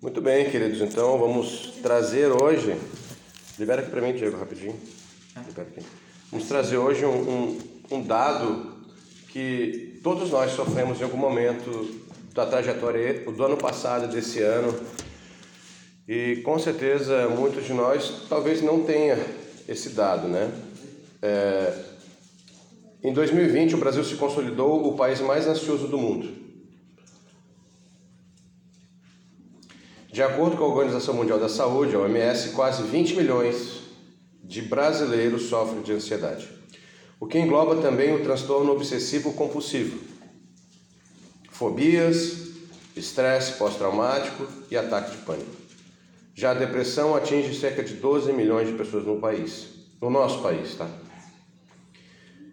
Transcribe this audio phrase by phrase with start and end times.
[0.00, 0.80] Muito bem, queridos.
[0.80, 2.76] Então vamos trazer hoje.
[3.58, 4.76] Libera aqui para mim, Diego, rapidinho.
[5.48, 5.84] Libera aqui.
[6.30, 7.58] Vamos trazer hoje um, um,
[7.90, 8.74] um dado
[9.30, 12.00] que todos nós sofremos em algum momento
[12.32, 14.72] da trajetória do ano passado desse ano.
[16.06, 19.18] E com certeza muitos de nós talvez não tenha
[19.66, 20.48] esse dado, né?
[21.20, 21.74] É,
[23.02, 26.37] em 2020 o Brasil se consolidou o país mais ansioso do mundo.
[30.18, 33.82] De acordo com a Organização Mundial da Saúde, a OMS, quase 20 milhões
[34.42, 36.48] de brasileiros sofrem de ansiedade,
[37.20, 39.96] o que engloba também o transtorno obsessivo compulsivo,
[41.50, 42.48] fobias,
[42.96, 45.52] estresse pós-traumático e ataque de pânico.
[46.34, 49.68] Já a depressão atinge cerca de 12 milhões de pessoas no país,
[50.02, 50.88] no nosso país, tá?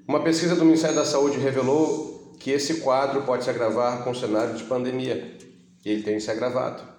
[0.08, 4.16] Uma pesquisa do Ministério da Saúde revelou que esse quadro pode se agravar com o
[4.16, 5.36] cenário de pandemia.
[5.84, 6.95] E ele tem se agravado.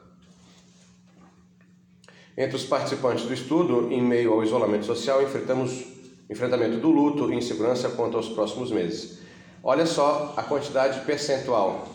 [2.36, 5.84] Entre os participantes do estudo, em meio ao isolamento social, enfrentamos
[6.28, 9.18] enfrentamento do luto e insegurança quanto aos próximos meses.
[9.62, 11.88] Olha só a quantidade percentual.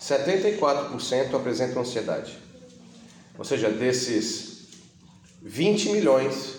[0.00, 2.38] 74% apresentam ansiedade.
[3.36, 4.68] Ou seja, desses
[5.42, 6.56] 20 milhões,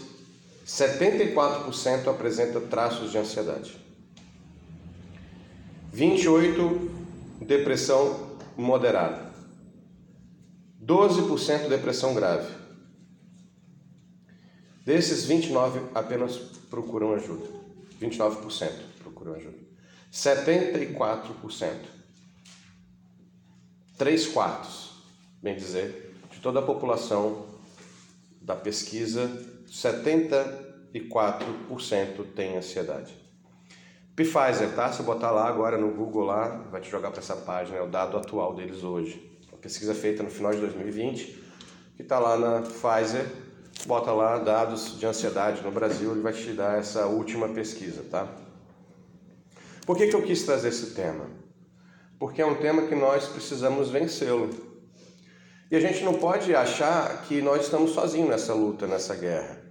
[0.65, 3.77] 74% apresenta traços de ansiedade.
[5.91, 6.91] 28
[7.41, 9.31] depressão moderada.
[10.83, 12.56] 12% depressão grave.
[14.87, 16.37] Desses 29 apenas
[16.69, 17.45] procuram ajuda.
[18.01, 18.71] 29%
[19.03, 19.57] procuram ajuda.
[20.13, 21.73] 74%.
[23.97, 24.91] 3 quartos,
[25.43, 27.47] bem dizer, de toda a população
[28.41, 29.29] da pesquisa,
[29.67, 33.13] 74% tem ansiedade.
[34.15, 34.93] Pfizer, tá?
[34.93, 37.89] Se botar lá agora no Google lá, vai te jogar para essa página, é o
[37.89, 39.37] dado atual deles hoje.
[39.51, 41.43] Uma pesquisa feita no final de 2020,
[41.97, 43.46] que está lá na Pfizer,
[43.85, 48.27] bota lá dados de ansiedade no Brasil, ele vai te dar essa última pesquisa, tá?
[49.85, 51.25] Por que, que eu quis trazer esse tema?
[52.19, 54.49] Porque é um tema que nós precisamos vencê-lo.
[55.69, 59.61] E a gente não pode achar que nós estamos sozinhos nessa luta, nessa guerra.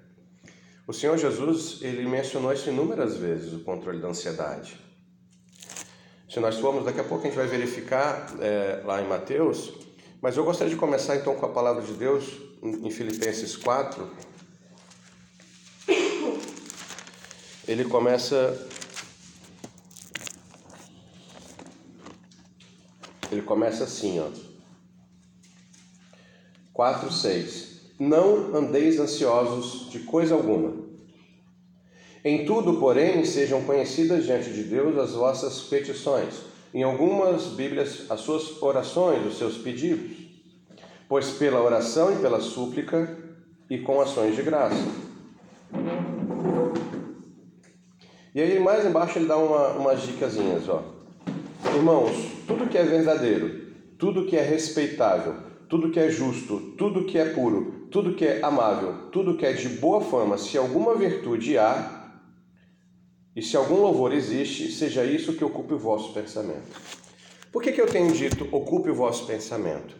[0.86, 4.78] O Senhor Jesus, ele mencionou isso inúmeras vezes, o controle da ansiedade.
[6.28, 9.85] Se nós formos, daqui a pouco a gente vai verificar é, lá em Mateus,
[10.26, 12.24] mas eu gostaria de começar então com a palavra de Deus
[12.60, 14.10] em Filipenses 4,
[17.68, 18.66] ele começa
[23.30, 24.28] ele começa assim, ó.
[26.72, 27.80] 4, 6.
[28.00, 30.74] Não andeis ansiosos de coisa alguma.
[32.24, 36.55] Em tudo, porém, sejam conhecidas diante de Deus as vossas petições.
[36.74, 40.26] Em algumas Bíblias, as suas orações, os seus pedidos
[41.08, 43.16] pois pela oração e pela súplica
[43.70, 44.84] e com ações de graça.
[48.34, 50.82] E aí mais embaixo ele dá uma, umas dicasinhas, ó.
[51.74, 52.12] Irmãos,
[52.46, 55.34] tudo que é verdadeiro, tudo que é respeitável,
[55.68, 59.52] tudo que é justo, tudo que é puro, tudo que é amável, tudo que é
[59.52, 61.95] de boa fama, se alguma virtude há,
[63.36, 66.80] e se algum louvor existe, seja isso que ocupe o vosso pensamento.
[67.52, 69.94] Por que, que eu tenho dito ocupe o vosso pensamento?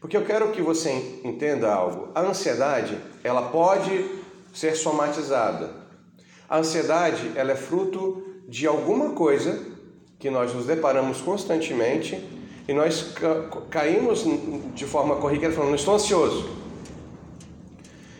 [0.00, 0.90] Porque eu quero que você
[1.22, 2.08] entenda algo.
[2.12, 4.04] A ansiedade, ela pode
[4.52, 5.70] ser somatizada.
[6.48, 9.64] A ansiedade, ela é fruto de alguma coisa
[10.18, 12.20] que nós nos deparamos constantemente
[12.66, 13.14] e nós
[13.70, 14.24] caímos
[14.74, 16.50] de forma corriqueira falando, estou ansioso.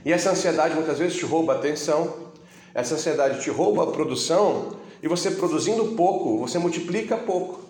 [0.04, 2.31] E essa ansiedade muitas vezes te rouba a atenção,
[2.74, 7.60] essa ansiedade te rouba a produção e você produzindo pouco, você multiplica pouco,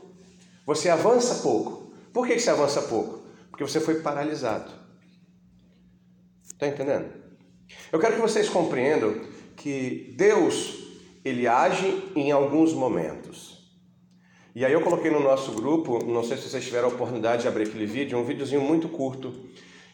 [0.67, 1.93] você avança pouco.
[2.13, 3.23] Por que você avança pouco?
[3.51, 4.71] Porque você foi paralisado.
[6.45, 7.11] Está entendendo?
[7.91, 9.21] Eu quero que vocês compreendam
[9.57, 10.79] que Deus,
[11.25, 13.63] ele age em alguns momentos.
[14.55, 17.49] E aí eu coloquei no nosso grupo, não sei se vocês tiveram a oportunidade de
[17.49, 19.33] abrir aquele vídeo, um videozinho muito curto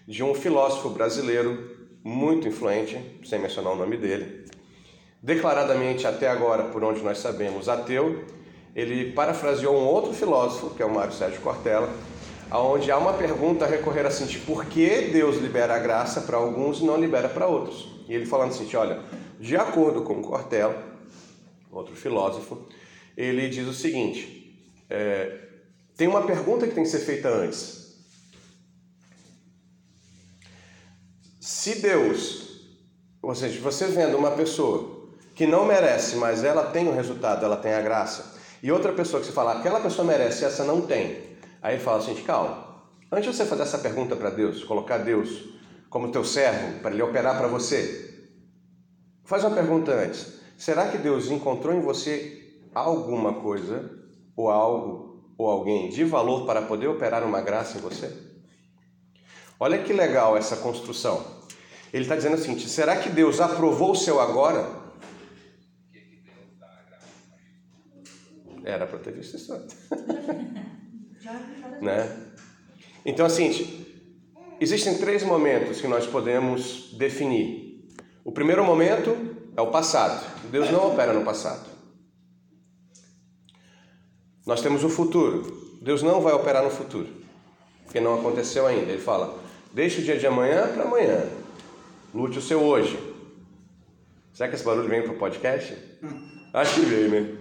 [0.06, 4.46] de um filósofo brasileiro muito influente, sem mencionar o nome dele,
[5.22, 8.24] declaradamente até agora, por onde nós sabemos, ateu,
[8.74, 11.92] ele parafraseou um outro filósofo, que é o Mário Sérgio Cortella,
[12.50, 16.36] onde há uma pergunta a recorrer assim, de por que Deus libera a graça para
[16.36, 17.88] alguns e não libera para outros.
[18.08, 19.02] E ele falando assim, olha,
[19.38, 20.82] de acordo com Cortella,
[21.70, 22.66] outro filósofo,
[23.16, 25.48] ele diz o seguinte, é,
[25.96, 27.78] tem uma pergunta que tem que ser feita antes.
[31.40, 32.60] Se Deus,
[33.20, 34.97] ou seja, você vendo uma pessoa
[35.38, 39.20] que não merece, mas ela tem o resultado, ela tem a graça, e outra pessoa
[39.20, 41.28] que você fala, aquela pessoa merece, essa não tem,
[41.62, 42.66] Aí fala assim, calma,
[43.10, 45.44] Antes de você fazer essa pergunta para Deus, colocar Deus
[45.88, 48.26] como teu servo, para ele operar para você,
[49.24, 50.40] faz uma pergunta antes.
[50.58, 53.90] Será que Deus encontrou em você alguma coisa,
[54.36, 58.12] ou algo, ou alguém de valor para poder operar uma graça em você?
[59.58, 61.24] Olha que legal essa construção.
[61.92, 64.77] Ele está dizendo assim: será que Deus aprovou o seu agora?
[68.68, 69.74] Era para ter visto isso antes.
[71.80, 72.16] né?
[73.02, 73.86] Então, assim,
[74.60, 77.88] existem três momentos que nós podemos definir.
[78.22, 79.16] O primeiro momento
[79.56, 80.22] é o passado.
[80.50, 81.66] Deus não opera no passado.
[84.44, 85.78] Nós temos o futuro.
[85.80, 87.08] Deus não vai operar no futuro,
[87.84, 88.92] porque não aconteceu ainda.
[88.92, 89.38] Ele fala:
[89.72, 91.26] deixe o dia de amanhã para amanhã.
[92.12, 92.98] Lute o seu hoje.
[94.34, 95.74] Será que esse barulho vem para o podcast?
[96.52, 97.37] Acho que veio, né?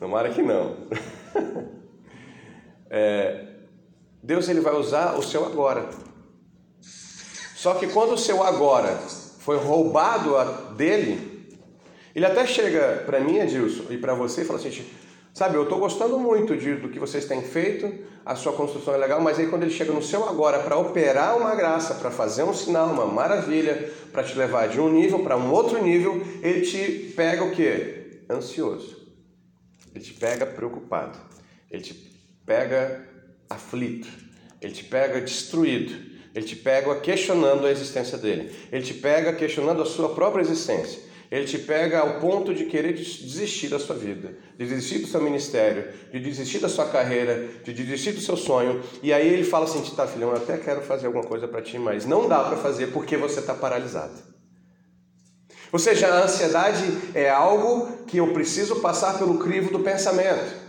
[0.00, 0.76] Tomara que não.
[2.92, 3.46] É,
[4.20, 5.88] Deus ele vai usar o seu agora.
[7.54, 8.96] Só que quando o seu agora
[9.38, 11.56] foi roubado dele,
[12.16, 14.84] ele até chega para mim, Edilson, e para você e fala assim:
[15.32, 17.94] sabe, eu estou gostando muito de, do que vocês têm feito,
[18.26, 21.38] a sua construção é legal, mas aí quando ele chega no seu agora para operar
[21.38, 25.36] uma graça, para fazer um sinal, uma maravilha, para te levar de um nível para
[25.36, 28.24] um outro nível, ele te pega o que?
[28.28, 28.99] Ansioso.
[29.94, 31.18] Ele te pega preocupado.
[31.70, 31.94] Ele te
[32.44, 33.08] pega
[33.48, 34.08] aflito,
[34.60, 35.94] ele te pega destruído,
[36.34, 41.00] ele te pega questionando a existência dele, ele te pega questionando a sua própria existência,
[41.30, 45.20] ele te pega ao ponto de querer desistir da sua vida, de desistir do seu
[45.20, 49.64] ministério, de desistir da sua carreira, de desistir do seu sonho, e aí ele fala
[49.64, 52.56] assim: tá, filhão, eu até quero fazer alguma coisa para ti, mas não dá para
[52.56, 54.29] fazer porque você está paralisado.
[55.72, 56.84] Ou seja, a ansiedade
[57.14, 60.60] é algo que eu preciso passar pelo crivo do pensamento.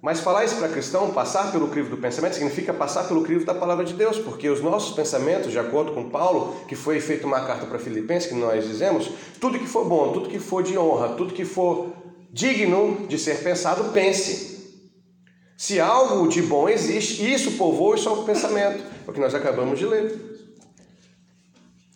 [0.00, 3.54] Mas falar isso para cristão, passar pelo crivo do pensamento, significa passar pelo crivo da
[3.54, 7.40] palavra de Deus, porque os nossos pensamentos, de acordo com Paulo, que foi feito uma
[7.40, 9.10] carta para Filipenses, que nós dizemos,
[9.40, 11.92] tudo que for bom, tudo que for de honra, tudo que for
[12.30, 14.58] digno de ser pensado, pense.
[15.56, 19.80] Se algo de bom existe, isso povoa o seu pensamento, é o que nós acabamos
[19.80, 20.37] de ler.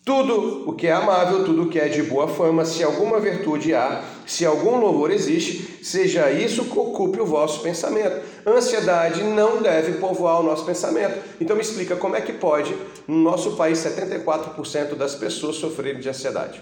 [0.05, 3.73] Tudo o que é amável, tudo o que é de boa fama, se alguma virtude
[3.73, 8.21] há, se algum louvor existe, seja isso que ocupe o vosso pensamento.
[8.45, 11.23] Ansiedade não deve povoar o nosso pensamento.
[11.39, 12.75] Então me explica como é que pode,
[13.07, 16.61] no nosso país, 74% das pessoas sofrerem de ansiedade.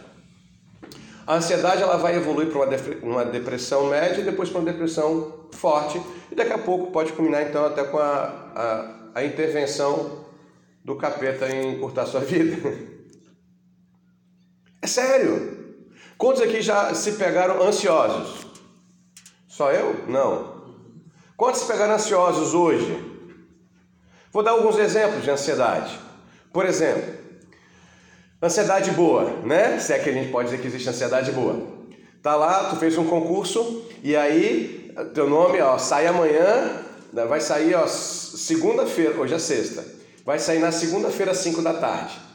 [1.26, 2.60] A ansiedade ela vai evoluir para
[3.02, 6.00] uma depressão média e depois para uma depressão forte.
[6.32, 10.26] E daqui a pouco pode culminar então até com a, a, a intervenção
[10.86, 12.91] do capeta em encurtar sua vida.
[14.82, 15.76] É sério.
[16.18, 18.46] Quantos aqui já se pegaram ansiosos?
[19.48, 20.06] Só eu?
[20.08, 20.62] Não.
[21.38, 23.10] Quantos se pegaram ansiosos hoje?
[24.32, 26.00] Vou dar alguns exemplos de ansiedade.
[26.54, 27.14] Por exemplo,
[28.42, 29.80] ansiedade boa, né?
[29.80, 31.82] Se é que a gente pode dizer que existe ansiedade boa.
[32.22, 36.84] Tá lá, tu fez um concurso e aí teu nome, ó, sai amanhã,
[37.28, 39.84] vai sair, ó, segunda-feira, hoje é sexta.
[40.26, 42.31] Vai sair na segunda-feira às 5 da tarde.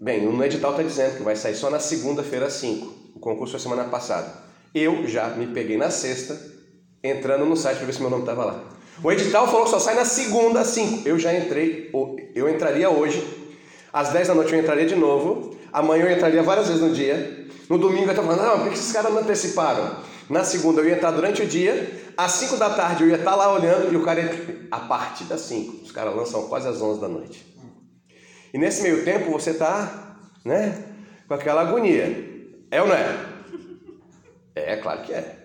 [0.00, 2.86] Bem, no edital está dizendo que vai sair só na segunda-feira às 5.
[3.16, 4.32] O concurso foi semana passada.
[4.72, 6.40] Eu já me peguei na sexta,
[7.02, 8.64] entrando no site para ver se meu nome estava lá.
[9.02, 11.08] O edital falou que só sai na segunda às 5.
[11.08, 11.90] Eu já entrei,
[12.32, 13.26] eu entraria hoje.
[13.92, 15.56] Às 10 da noite eu entraria de novo.
[15.72, 17.48] Amanhã eu entraria várias vezes no dia.
[17.68, 19.96] No domingo eu estava falando, não, por que esses caras não anteciparam?
[20.30, 22.12] Na segunda eu ia estar durante o dia.
[22.16, 24.68] Às 5 da tarde eu ia estar lá olhando e o cara ia...
[24.70, 25.82] A partir das 5.
[25.82, 27.57] Os caras lançam quase às 11 da noite.
[28.52, 30.84] E nesse meio tempo você está, né,
[31.26, 32.26] com aquela agonia.
[32.70, 33.26] É ou não é?
[34.54, 35.36] É, claro que é.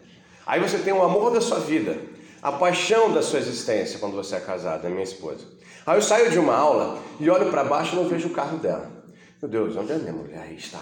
[0.45, 1.97] Aí você tem o amor da sua vida,
[2.41, 5.45] a paixão da sua existência quando você é casado, é minha esposa.
[5.85, 8.57] Aí eu saio de uma aula e olho para baixo e não vejo o carro
[8.57, 8.89] dela.
[9.41, 10.39] Meu Deus, onde é minha mulher?
[10.39, 10.81] Aí está.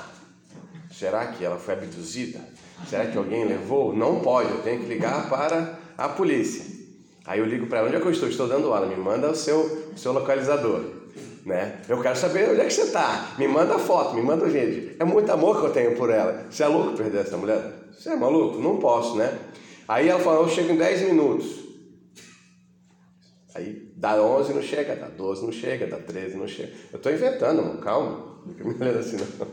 [0.92, 2.40] Será que ela foi abduzida?
[2.88, 3.96] Será que alguém levou?
[3.96, 6.66] Não pode, eu tenho que ligar para a polícia.
[7.25, 8.30] Aí eu ligo para ela, onde é que eu estou?
[8.30, 11.00] Estou dando aula, me manda o seu, o seu localizador
[11.45, 11.81] né?
[11.88, 13.33] Eu quero saber onde é que você está.
[13.38, 14.95] Me manda foto, me manda vídeo.
[15.00, 16.45] É muito amor que eu tenho por ela.
[16.50, 17.62] Você é louco perder essa mulher?
[17.91, 18.60] Você é maluco?
[18.60, 19.38] Não posso, né?
[19.88, 21.62] Aí ela falou, eu chego em 10 minutos.
[23.53, 26.71] Aí dá 11 não chega, dá 12 não chega, dá 13 não chega.
[26.91, 27.79] Eu estou inventando, mano.
[27.79, 28.31] calma.
[28.43, 29.48] Não fica me olhando assim não.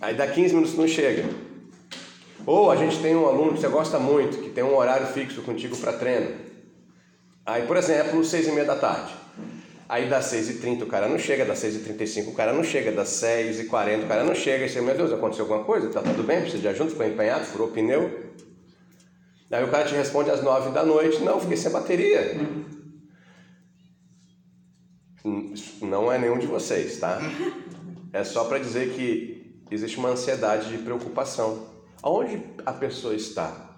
[0.00, 1.28] Aí dá 15 minutos não chega.
[2.46, 5.42] Ou a gente tem um aluno que você gosta muito, que tem um horário fixo
[5.42, 6.34] contigo para treino.
[7.44, 9.12] Aí, por exemplo, 6 e meia da tarde.
[9.92, 14.04] Aí das 6h30 o cara não chega, das 6h35 o cara não chega, das 6h40
[14.04, 14.64] o cara não chega.
[14.64, 15.90] E você, meu Deus, aconteceu alguma coisa?
[15.90, 16.40] Tá tudo bem?
[16.40, 16.88] Precisa de ajuda?
[16.88, 17.44] Ficou empenhado?
[17.44, 18.32] Furou pneu?
[19.50, 22.40] Aí o cara te responde às nove da noite, não, fiquei sem bateria.
[25.82, 27.20] Não é nenhum de vocês, tá?
[28.14, 31.66] É só para dizer que existe uma ansiedade de preocupação.
[32.02, 33.71] Aonde a pessoa está?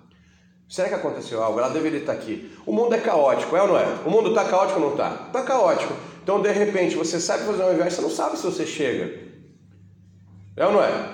[0.74, 1.60] Será que aconteceu algo?
[1.60, 2.50] Ela deveria estar aqui.
[2.66, 3.86] O mundo é caótico, é ou não é?
[4.04, 5.26] O mundo está caótico ou não está?
[5.28, 5.94] Está caótico.
[6.20, 9.22] Então, de repente, você sabe fazer uma viagem, você não sabe se você chega.
[10.56, 11.10] É ou não é?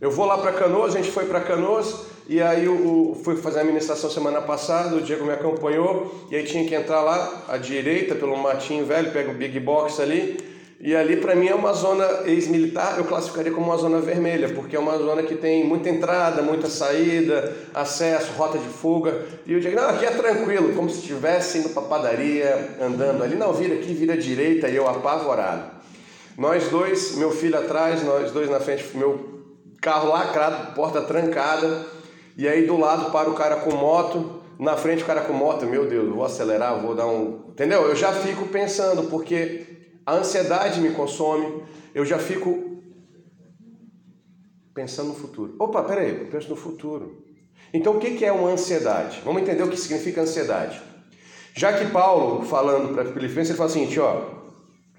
[0.00, 3.60] Eu vou lá para Canoas, a gente foi para Canoas, e aí eu, fui fazer
[3.60, 7.56] a administração semana passada, o Diego me acompanhou, e aí tinha que entrar lá à
[7.56, 11.72] direita pelo matinho velho, pega o Big Box ali, e ali para mim é uma
[11.72, 15.88] zona ex-militar, eu classificaria como uma zona vermelha, porque é uma zona que tem muita
[15.88, 19.26] entrada, muita saída, acesso, rota de fuga.
[19.44, 23.34] E eu digo, não, aqui é tranquilo, como se estivesse indo para padaria, andando ali.
[23.34, 25.64] Não, vira aqui, vira direita, e eu apavorado.
[26.36, 29.42] Nós dois, meu filho atrás, nós dois na frente, meu
[29.80, 31.86] carro lacrado, porta trancada.
[32.36, 35.66] E aí do lado para o cara com moto, na frente o cara com moto,
[35.66, 37.46] meu Deus, vou acelerar, vou dar um.
[37.48, 37.82] Entendeu?
[37.82, 39.77] Eu já fico pensando, porque
[40.08, 41.62] a ansiedade me consome,
[41.94, 42.80] eu já fico
[44.72, 45.54] pensando no futuro.
[45.58, 47.26] Opa, peraí, eu penso no futuro.
[47.74, 49.20] Então o que é uma ansiedade?
[49.22, 50.80] Vamos entender o que significa ansiedade.
[51.52, 54.22] Já que Paulo, falando para Filipenses, ele fala o seguinte: ó,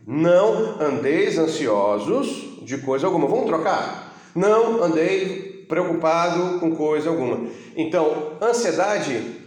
[0.06, 3.28] não andeis ansiosos de coisa alguma.
[3.28, 4.14] Vamos trocar?
[4.36, 7.50] Não andei preocupado com coisa alguma.
[7.76, 9.42] Então, ansiedade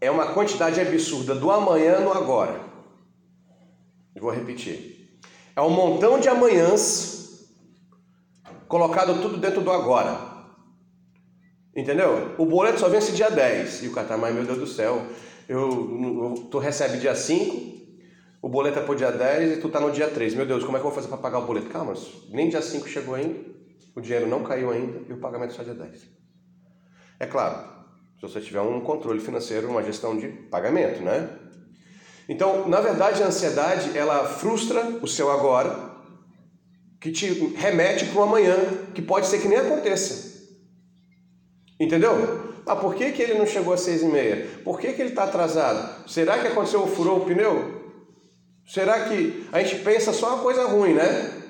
[0.00, 2.75] é uma quantidade absurda do amanhã no agora.
[4.20, 5.18] Vou repetir.
[5.54, 7.50] É um montão de amanhãs
[8.68, 10.34] colocado tudo dentro do agora.
[11.74, 12.34] Entendeu?
[12.38, 13.82] O boleto só vence dia 10.
[13.84, 15.06] E o tá, mas meu Deus do céu,
[15.48, 17.76] eu, eu, tu recebe dia 5,
[18.40, 20.34] o boleto é pro dia 10 e tu tá no dia 3.
[20.34, 21.68] Meu Deus, como é que eu vou fazer para pagar o boleto?
[21.68, 21.94] Calma,
[22.30, 23.56] nem dia 5 chegou ainda
[23.96, 26.06] o dinheiro não caiu ainda e o pagamento só dia 10.
[27.18, 27.66] É claro,
[28.16, 31.30] se você tiver um controle financeiro, uma gestão de pagamento, né?
[32.28, 35.96] Então, na verdade, a ansiedade, ela frustra o seu agora,
[37.00, 38.56] que te remete para o amanhã,
[38.94, 40.44] que pode ser que nem aconteça.
[41.78, 42.54] Entendeu?
[42.66, 44.48] Ah, por que, que ele não chegou às seis e meia?
[44.64, 46.08] Por que, que ele está atrasado?
[46.10, 47.76] Será que aconteceu, furou o pneu?
[48.66, 51.42] Será que a gente pensa só uma coisa ruim, né?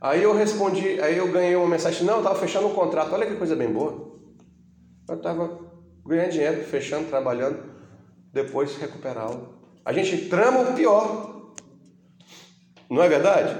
[0.00, 3.26] Aí eu respondi, aí eu ganhei uma mensagem, não, eu estava fechando um contrato, olha
[3.26, 4.14] que coisa bem boa.
[5.06, 5.58] Eu estava
[6.06, 7.62] ganhando dinheiro, fechando, trabalhando,
[8.32, 9.63] depois recuperá-lo.
[9.84, 11.52] A gente trama o pior.
[12.88, 13.56] Não é verdade?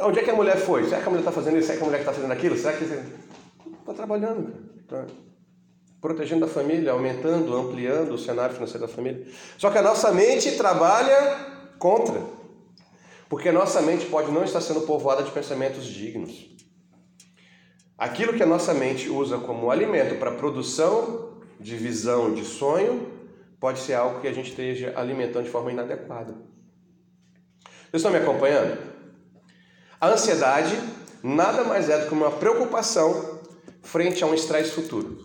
[0.00, 0.84] Onde é que a mulher foi?
[0.84, 1.66] Será que a mulher está fazendo isso?
[1.66, 2.56] Será que a mulher está fazendo aquilo?
[2.56, 2.84] Será que.
[2.84, 5.06] Está trabalhando, está
[6.00, 9.26] protegendo a família, aumentando, ampliando o cenário financeiro da família.
[9.56, 12.22] Só que a nossa mente trabalha contra.
[13.28, 16.56] Porque a nossa mente pode não estar sendo povoada de pensamentos dignos.
[17.96, 23.17] Aquilo que a nossa mente usa como alimento para produção de visão, de sonho,
[23.60, 26.34] pode ser algo que a gente esteja alimentando de forma inadequada.
[27.90, 28.78] Vocês estão me acompanhando?
[30.00, 30.78] A ansiedade
[31.22, 33.40] nada mais é do que uma preocupação
[33.82, 35.24] frente a um estresse futuro.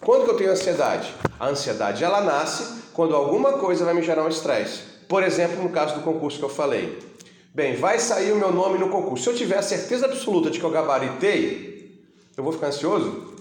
[0.00, 1.14] Quando que eu tenho ansiedade?
[1.38, 4.82] A ansiedade ela nasce quando alguma coisa vai me gerar um estresse.
[5.08, 6.98] Por exemplo, no caso do concurso que eu falei.
[7.54, 9.24] Bem, vai sair o meu nome no concurso.
[9.24, 12.04] Se eu tiver a certeza absoluta de que eu gabaritei,
[12.36, 13.34] eu vou ficar ansioso?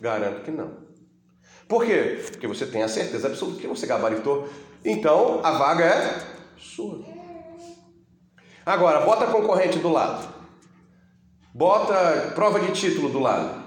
[0.00, 0.85] Garanto que não.
[1.68, 2.24] Por quê?
[2.30, 4.48] Porque você tem a certeza absoluta que você gabaritou.
[4.84, 6.22] Então, a vaga é
[6.56, 7.04] sua.
[8.64, 10.28] Agora, bota concorrente do lado.
[11.54, 13.64] Bota prova de título do lado.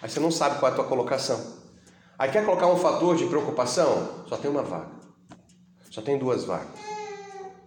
[0.00, 1.38] Aí você não sabe qual é a tua colocação.
[2.18, 4.24] Aí quer colocar um fator de preocupação?
[4.28, 4.90] Só tem uma vaga.
[5.90, 6.91] Só tem duas vagas.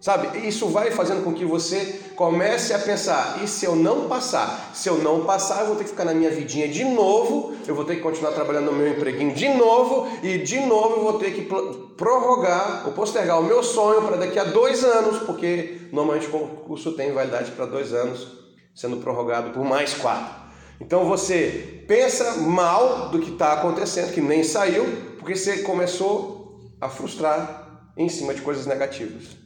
[0.06, 0.46] Sabe?
[0.46, 4.70] Isso vai fazendo com que você comece a pensar: e se eu não passar?
[4.72, 7.74] Se eu não passar, eu vou ter que ficar na minha vidinha de novo, eu
[7.74, 11.14] vou ter que continuar trabalhando no meu empreguinho de novo, e de novo eu vou
[11.14, 11.48] ter que
[11.96, 16.92] prorrogar ou postergar o meu sonho para daqui a dois anos, porque normalmente o concurso
[16.92, 18.28] tem validade para dois anos,
[18.76, 20.32] sendo prorrogado por mais quatro.
[20.80, 24.86] Então você pensa mal do que está acontecendo, que nem saiu,
[25.18, 29.45] porque você começou a frustrar em cima de coisas negativas.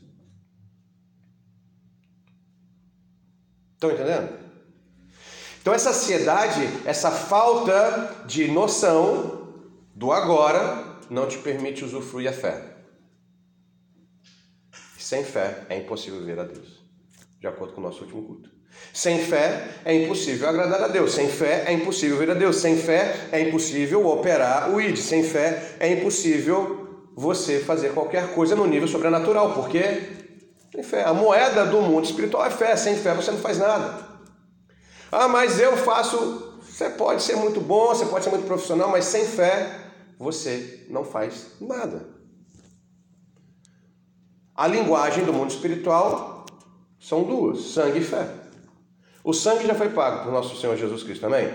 [3.80, 4.28] Estão entendendo?
[5.62, 9.54] Então, essa ansiedade, essa falta de noção
[9.94, 12.62] do agora, não te permite usufruir a fé.
[14.98, 16.84] Sem fé é impossível ver a Deus,
[17.40, 18.50] de acordo com o nosso último culto.
[18.92, 21.12] Sem fé é impossível agradar a Deus.
[21.12, 22.56] Sem fé é impossível ver a Deus.
[22.56, 24.98] Sem fé é impossível operar o ID.
[24.98, 29.54] Sem fé é impossível você fazer qualquer coisa no nível sobrenatural.
[29.54, 30.19] Por quê?
[30.70, 31.04] Tem fé.
[31.04, 32.76] A moeda do mundo espiritual é fé.
[32.76, 34.08] Sem fé você não faz nada.
[35.10, 39.04] Ah, mas eu faço Você pode ser muito bom, você pode ser muito profissional, mas
[39.04, 39.80] sem fé
[40.18, 42.08] você não faz nada.
[44.54, 46.44] A linguagem do mundo espiritual
[46.98, 48.28] são duas: sangue e fé.
[49.24, 51.48] O sangue já foi pago por nosso Senhor Jesus Cristo, amém?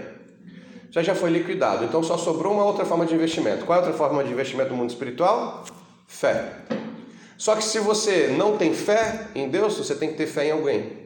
[0.91, 3.65] Já já foi liquidado, então só sobrou uma outra forma de investimento.
[3.65, 5.63] Qual é a outra forma de investimento do mundo espiritual?
[6.07, 6.65] Fé.
[7.37, 10.51] Só que se você não tem fé em Deus, você tem que ter fé em
[10.51, 11.05] alguém.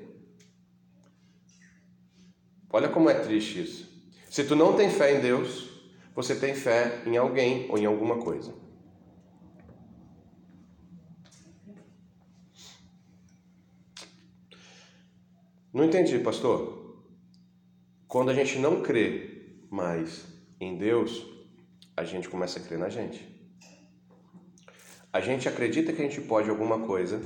[2.72, 3.90] Olha como é triste isso.
[4.30, 5.70] Se tu não tem fé em Deus,
[6.14, 8.54] você tem fé em alguém ou em alguma coisa.
[15.74, 17.04] Não entendi, pastor.
[18.08, 20.26] Quando a gente não crê mais
[20.60, 21.26] em Deus,
[21.96, 23.39] a gente começa a crer na gente.
[25.12, 27.22] A gente acredita que a gente pode alguma coisa,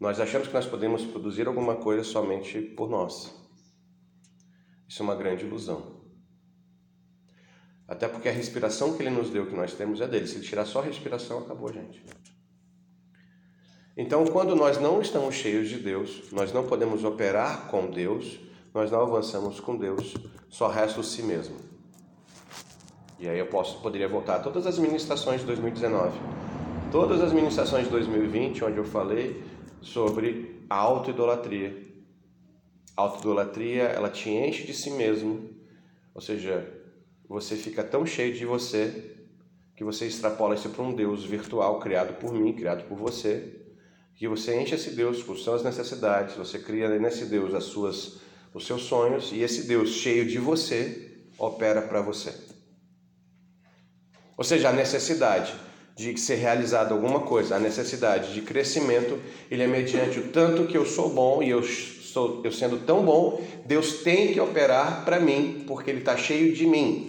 [0.00, 3.34] nós achamos que nós podemos produzir alguma coisa somente por nós.
[4.88, 6.02] Isso é uma grande ilusão.
[7.86, 10.26] Até porque a respiração que ele nos deu, que nós temos, é dele.
[10.26, 12.02] Se ele tirar só a respiração, acabou, gente.
[13.96, 18.40] Então, quando nós não estamos cheios de Deus, nós não podemos operar com Deus,
[18.72, 20.14] nós não avançamos com Deus,
[20.48, 21.56] só resta o si mesmo.
[23.20, 26.18] E aí eu posso, poderia voltar a todas as ministrações de 2019,
[26.94, 29.42] todas as ministrações de 2020, onde eu falei
[29.82, 31.76] sobre a autoidolatria.
[32.96, 35.50] A autoidolatria, ela te enche de si mesmo,
[36.14, 36.64] ou seja,
[37.28, 39.16] você fica tão cheio de você
[39.74, 43.60] que você extrapola isso para um Deus virtual criado por mim, criado por você,
[44.14, 48.20] que você enche esse Deus com suas necessidades, você cria nesse Deus as suas,
[48.54, 52.32] os seus sonhos e esse Deus cheio de você opera para você.
[54.36, 55.52] Ou seja, a necessidade
[55.94, 59.18] de ser realizada alguma coisa, a necessidade de crescimento,
[59.50, 63.04] ele é mediante o tanto que eu sou bom e eu sou eu sendo tão
[63.04, 67.06] bom, Deus tem que operar para mim, porque ele está cheio de mim.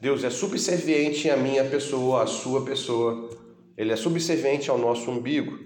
[0.00, 3.30] Deus é subserviente à minha pessoa, à sua pessoa.
[3.76, 5.58] Ele é subserviente ao nosso umbigo.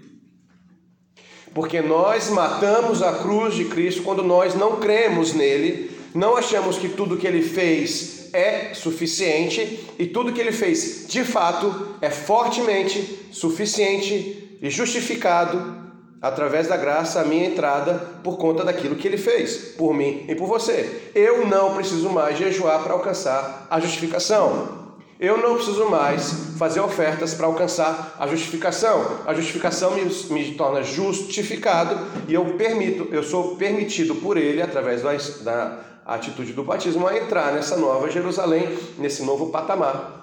[1.53, 6.89] Porque nós matamos a cruz de Cristo quando nós não cremos nele, não achamos que
[6.89, 13.27] tudo que ele fez é suficiente e tudo que ele fez de fato é fortemente
[13.31, 15.89] suficiente e justificado
[16.21, 20.35] através da graça, a minha entrada por conta daquilo que ele fez por mim e
[20.35, 21.11] por você.
[21.15, 24.77] Eu não preciso mais jejuar para alcançar a justificação.
[25.19, 29.19] Eu não preciso mais fazer ofertas para alcançar a justificação.
[29.25, 35.01] A justificação me, me, torna justificado e eu permito, eu sou permitido por ele, através
[35.01, 35.11] da,
[35.43, 40.19] da atitude do batismo, a entrar nessa nova Jerusalém, nesse novo patamar.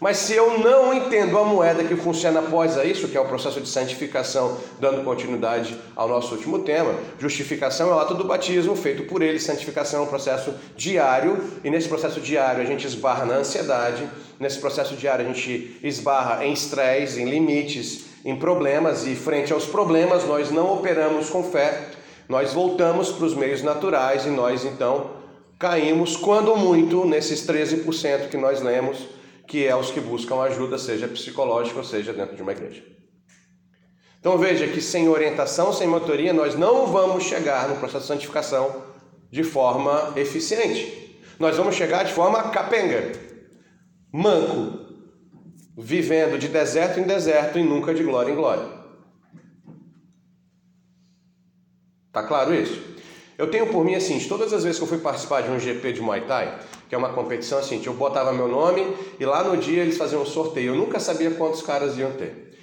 [0.00, 3.60] Mas se eu não entendo a moeda que funciona após isso, que é o processo
[3.60, 9.02] de santificação, dando continuidade ao nosso último tema, justificação é o ato do batismo feito
[9.02, 13.34] por ele, santificação é um processo diário, e nesse processo diário a gente esbarra na
[13.34, 19.52] ansiedade, nesse processo diário a gente esbarra em estresse, em limites, em problemas, e frente
[19.52, 21.89] aos problemas nós não operamos com fé,
[22.30, 25.16] nós voltamos para os meios naturais e nós então
[25.58, 29.08] caímos, quando muito, nesses 13% que nós lemos
[29.48, 32.84] que é os que buscam ajuda, seja psicológica ou seja dentro de uma igreja.
[34.20, 38.80] Então veja que sem orientação, sem mentoria, nós não vamos chegar no processo de santificação
[39.28, 41.20] de forma eficiente.
[41.36, 43.10] Nós vamos chegar de forma capenga,
[44.12, 44.78] manco,
[45.76, 48.79] vivendo de deserto em deserto e nunca de glória em glória.
[52.12, 52.80] Tá claro isso?
[53.38, 55.94] Eu tenho por mim assim, todas as vezes que eu fui participar de um GP
[55.94, 58.84] de Muay Thai, que é uma competição assim, eu botava meu nome
[59.18, 60.74] e lá no dia eles faziam um sorteio.
[60.74, 62.58] Eu nunca sabia quantos caras iam ter.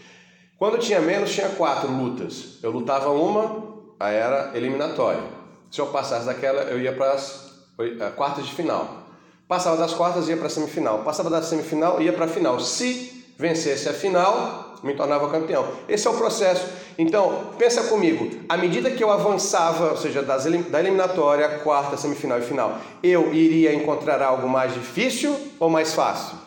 [0.57, 2.59] Quando tinha menos, tinha quatro lutas.
[2.61, 5.23] Eu lutava uma, aí era eliminatória.
[5.71, 9.03] Se eu passasse daquela, eu ia para as eh, quartas de final.
[9.47, 11.03] Passava das quartas, ia para a semifinal.
[11.03, 12.59] Passava da semifinal, ia para a final.
[12.59, 15.67] Se vencesse a final, me tornava campeão.
[15.87, 16.67] Esse é o processo.
[16.97, 22.39] Então, pensa comigo, à medida que eu avançava, ou seja, das, da eliminatória, quarta, semifinal
[22.39, 26.37] e final, eu iria encontrar algo mais difícil ou mais fácil?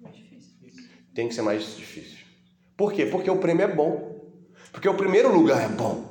[0.00, 0.52] Mais difícil.
[1.14, 2.18] Tem que ser mais difícil.
[2.76, 3.06] Por quê?
[3.06, 4.16] Porque o prêmio é bom.
[4.72, 6.04] Porque o primeiro lugar é bom.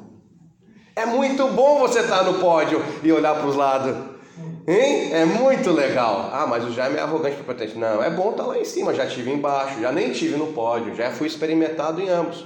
[0.96, 4.15] É muito bom você estar no pódio e olhar para os lados.
[4.68, 5.14] Hein?
[5.14, 6.32] É muito legal.
[6.34, 7.78] Ah, mas o Jaime é arrogante prepotente.
[7.78, 8.94] Não, é bom estar lá em cima.
[8.94, 12.46] Já tive embaixo, já nem tive no pódio, já fui experimentado em ambos.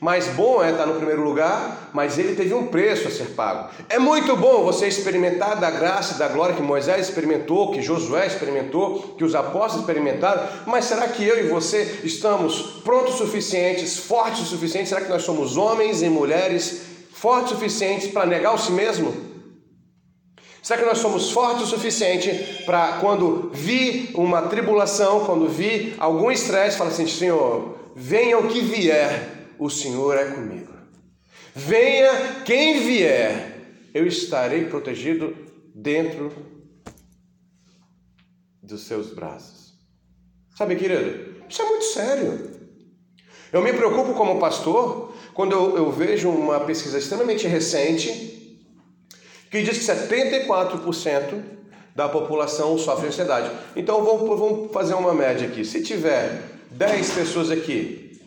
[0.00, 3.70] Mais bom é estar no primeiro lugar, mas ele teve um preço a ser pago.
[3.88, 8.26] É muito bom você experimentar da graça e da glória que Moisés experimentou, que Josué
[8.26, 13.96] experimentou, que os apóstolos experimentaram, mas será que eu e você estamos prontos o suficientes,
[13.96, 14.90] fortes o suficiente?
[14.90, 19.33] Será que nós somos homens e mulheres fortes o suficientes para negar o si mesmo?
[20.64, 26.30] Será que nós somos fortes o suficiente para quando vi uma tribulação, quando vi algum
[26.30, 30.72] estresse, falar assim, Senhor, venha o que vier, o Senhor é comigo.
[31.54, 35.36] Venha quem vier, eu estarei protegido
[35.74, 36.32] dentro
[38.62, 39.74] dos seus braços.
[40.56, 42.50] Sabe, querido, isso é muito sério.
[43.52, 48.33] Eu me preocupo como pastor quando eu, eu vejo uma pesquisa extremamente recente
[49.54, 51.42] que diz que 74%
[51.94, 53.48] da população sofre ansiedade.
[53.76, 55.64] Então vamos, vamos fazer uma média aqui.
[55.64, 58.20] Se tiver 10 pessoas aqui,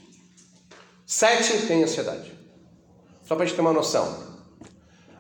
[1.06, 2.32] 7 têm ansiedade.
[3.26, 4.24] Só para a gente ter uma noção.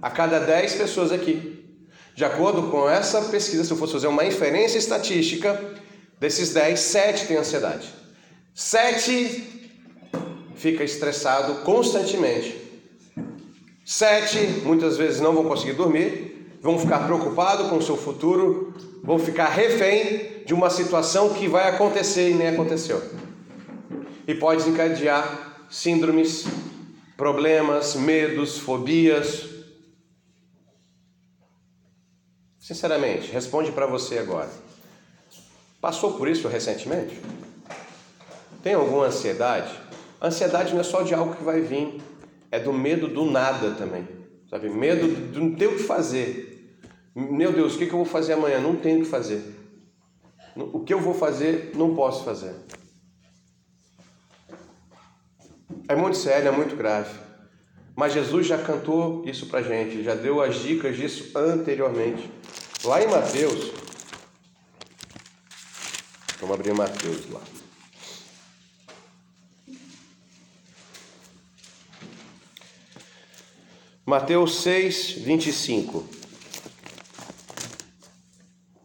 [0.01, 1.77] A cada 10 pessoas aqui,
[2.15, 5.59] de acordo com essa pesquisa, se eu fosse fazer uma inferência estatística,
[6.17, 7.93] desses 10, 7 têm ansiedade.
[8.55, 9.73] 7
[10.55, 12.66] fica estressado constantemente.
[13.89, 19.17] Sete, muitas vezes não vão conseguir dormir, vão ficar preocupados com o seu futuro, vão
[19.17, 23.01] ficar refém de uma situação que vai acontecer e nem aconteceu.
[24.27, 26.45] E pode desencadear síndromes,
[27.15, 29.45] problemas, medos, fobias.
[32.59, 34.49] Sinceramente, responde para você agora.
[35.79, 37.21] Passou por isso recentemente?
[38.61, 39.71] Tem alguma ansiedade?
[40.21, 42.01] Ansiedade não é só de algo que vai vir,
[42.51, 44.07] é do medo do nada também.
[44.49, 44.69] Sabe?
[44.69, 46.79] Medo de não ter o que fazer.
[47.13, 48.59] Meu Deus, o que eu vou fazer amanhã?
[48.59, 49.41] Não tenho o que fazer.
[50.55, 52.55] O que eu vou fazer, não posso fazer.
[55.87, 57.13] É muito sério, é muito grave.
[57.95, 62.29] Mas Jesus já cantou isso pra gente, já deu as dicas disso anteriormente.
[62.83, 63.71] Lá em Mateus,
[66.39, 67.41] vamos abrir Mateus lá.
[74.09, 76.01] Mateus 6, 25.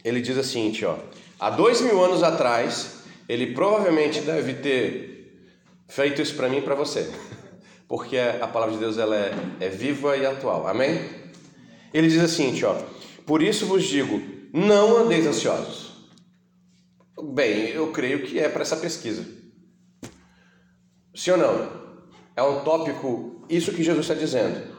[0.05, 0.97] Ele diz assim, ó,
[1.39, 5.47] há dois mil anos atrás, ele provavelmente deve ter
[5.87, 7.09] feito isso para mim e para você,
[7.87, 11.09] porque a palavra de Deus ela é, é viva e atual, amém?
[11.95, 12.75] Ele diz assim, ó,
[13.25, 14.21] por isso vos digo,
[14.53, 16.11] não andeis ansiosos.
[17.33, 19.25] Bem, eu creio que é para essa pesquisa.
[21.15, 21.83] Sim ou não?
[22.35, 24.72] É um tópico, isso que Jesus está dizendo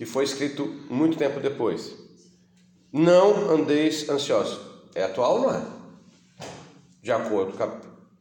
[0.00, 1.94] que foi escrito muito tempo depois.
[2.90, 4.58] Não andeis ansiosos.
[4.94, 5.62] É atual ou não é?
[7.02, 7.52] De acordo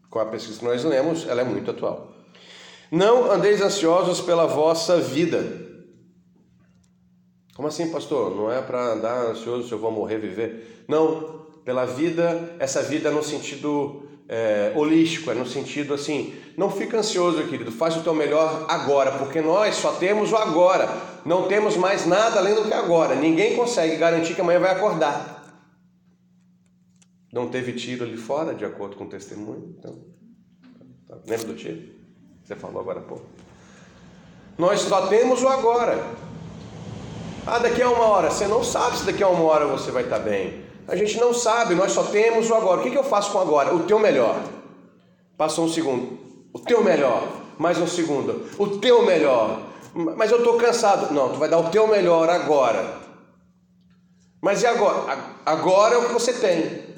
[0.09, 2.11] com a, pesquisa que nós lemos, ela é muito atual.
[2.91, 5.41] Não andeis ansiosos pela vossa vida.
[7.55, 8.35] Como assim, pastor?
[8.35, 10.83] Não é para andar ansioso se eu vou morrer, viver?
[10.85, 16.97] Não, pela vida, essa vida no sentido é, holístico, é no sentido assim, não fica
[16.97, 21.75] ansioso, querido, faz o teu melhor agora, porque nós só temos o agora, não temos
[21.77, 23.15] mais nada além do que agora.
[23.15, 25.39] Ninguém consegue garantir que amanhã vai acordar.
[27.31, 29.75] Não teve tiro ali fora, de acordo com o testemunho.
[29.77, 29.97] Então,
[31.07, 31.89] tá, lembra do tiro?
[32.43, 33.25] Você falou agora há pouco.
[34.57, 36.03] Nós só temos o agora.
[37.45, 38.31] Ah, daqui a uma hora.
[38.31, 40.63] Você não sabe se daqui a uma hora você vai estar bem.
[40.87, 42.81] A gente não sabe, nós só temos o agora.
[42.81, 43.73] O que, que eu faço com agora?
[43.75, 44.43] O teu melhor.
[45.37, 46.17] Passou um segundo.
[46.51, 47.27] O teu melhor.
[47.59, 48.47] Mais um segundo.
[48.57, 49.61] O teu melhor.
[49.93, 51.13] Mas eu estou cansado.
[51.13, 52.97] Não, tu vai dar o teu melhor agora.
[54.41, 55.17] Mas e agora?
[55.45, 56.95] Agora é o que você tem.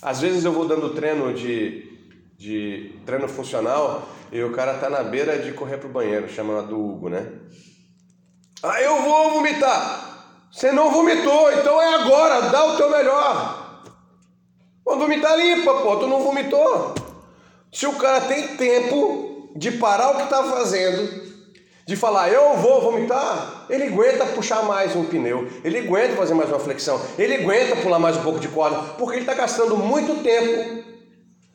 [0.00, 5.02] Às vezes eu vou dando treino de, de treino funcional e o cara tá na
[5.02, 7.32] beira de correr pro banheiro, chamado Hugo, né?
[8.62, 10.10] Ah, eu vou vomitar.
[10.50, 13.82] Você não vomitou, então é agora, dá o teu melhor.
[14.84, 16.94] Quando vomitar, limpa, pô, tu não vomitou.
[17.72, 21.32] Se o cara tem tempo de parar o que está fazendo,
[21.86, 26.48] de falar eu vou vomitar, ele aguenta puxar mais um pneu, ele aguenta fazer mais
[26.48, 30.22] uma flexão, ele aguenta pular mais um pouco de corda, porque ele está gastando muito
[30.22, 30.84] tempo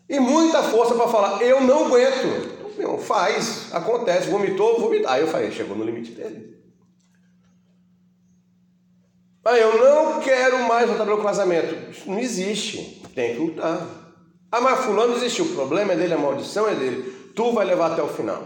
[0.09, 2.57] e muita força para falar eu não aguento.
[2.77, 5.13] Então, faz, acontece, vomitou, vomitar.
[5.13, 6.55] Aí eu falei, chegou no limite dele.
[9.43, 11.89] Ah, eu não quero mais voltar pelo casamento.
[11.89, 13.01] Isso não existe.
[13.15, 13.81] Tem que lutar.
[14.51, 15.45] Ah, mas fulano existiu.
[15.45, 17.16] O problema é dele, a maldição é dele.
[17.37, 18.41] Tu vai levar até o final.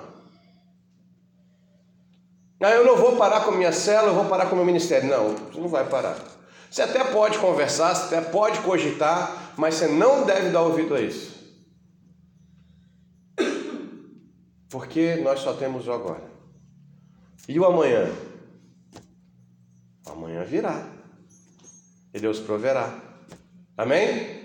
[2.60, 4.65] Ah, eu não vou parar com a minha célula, eu vou parar com o meu
[4.65, 5.10] ministério.
[5.10, 6.17] Não, você não vai parar.
[6.69, 10.99] Você até pode conversar, você até pode cogitar, mas você não deve dar ouvido a
[10.99, 11.32] isso.
[14.69, 16.30] Porque nós só temos o agora.
[17.47, 18.13] E o amanhã?
[20.06, 20.86] Amanhã virá.
[22.13, 22.93] E Deus proverá.
[23.77, 24.40] Amém?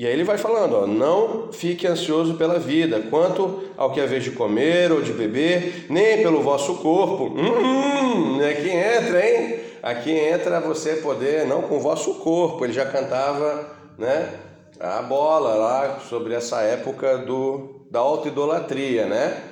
[0.00, 4.06] E aí ele vai falando, ó, não fique ansioso pela vida, quanto ao que é
[4.06, 7.24] vez de comer ou de beber, nem pelo vosso corpo.
[7.24, 9.60] Hum, aqui entra, hein?
[9.82, 12.64] Aqui entra você poder, não com o vosso corpo.
[12.64, 14.36] Ele já cantava, né?
[14.80, 19.49] A bola lá sobre essa época do, da autoidolatria, né?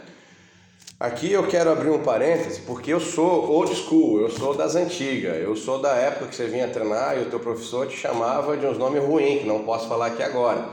[1.01, 5.37] Aqui eu quero abrir um parêntese, porque eu sou old school, eu sou das antigas,
[5.41, 8.67] eu sou da época que você vinha treinar e o teu professor te chamava de
[8.67, 10.71] uns nomes ruins, que não posso falar aqui agora.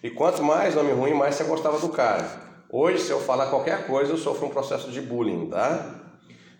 [0.00, 2.24] E quanto mais nome ruim, mais você gostava do cara.
[2.70, 5.96] Hoje, se eu falar qualquer coisa, eu sofro um processo de bullying, tá?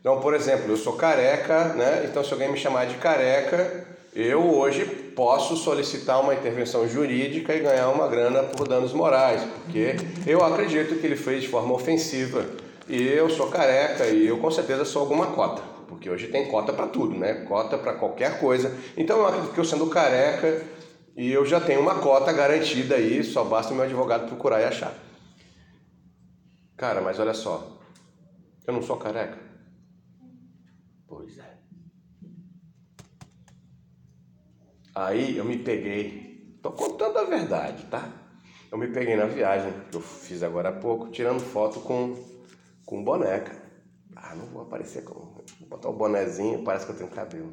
[0.01, 2.09] Então, por exemplo, eu sou careca, né?
[2.11, 7.61] Então, se alguém me chamar de careca, eu hoje posso solicitar uma intervenção jurídica e
[7.61, 9.95] ganhar uma grana por danos morais, porque
[10.27, 14.51] eu acredito que ele fez de forma ofensiva e eu sou careca e eu com
[14.51, 17.45] certeza sou alguma cota, porque hoje tem cota para tudo, né?
[17.47, 18.77] Cota para qualquer coisa.
[18.97, 20.65] Então eu acredito que eu sendo careca
[21.17, 24.65] e eu já tenho uma cota garantida aí, só basta o meu advogado procurar e
[24.65, 24.93] achar.
[26.77, 27.81] Cara, mas olha só,
[28.67, 29.39] eu não sou careca.
[31.07, 31.55] Pois é.
[34.95, 38.09] Aí eu me peguei, tô contando a verdade, tá?
[38.71, 42.34] Eu me peguei na viagem que eu fiz agora há pouco, tirando foto com
[42.95, 43.53] com boneca.
[44.15, 45.15] Ah, não vou aparecer com.
[45.15, 47.53] Vou botar o um bonezinho, parece que eu tenho cabelo.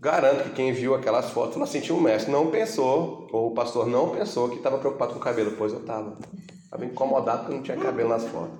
[0.00, 3.86] Garanto que quem viu aquelas fotos não sentiu um mestre, não pensou, ou o pastor
[3.86, 6.18] não pensou que estava preocupado com o cabelo, pois eu estava.
[6.64, 8.58] Estava incomodado porque não tinha cabelo nas fotos.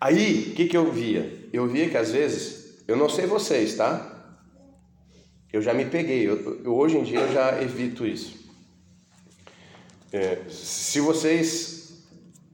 [0.00, 1.48] Aí, o que, que eu via?
[1.52, 4.10] Eu via que às vezes, eu não sei vocês, tá?
[5.52, 8.44] Eu já me peguei, eu, eu hoje em dia eu já evito isso.
[10.12, 11.83] É, se vocês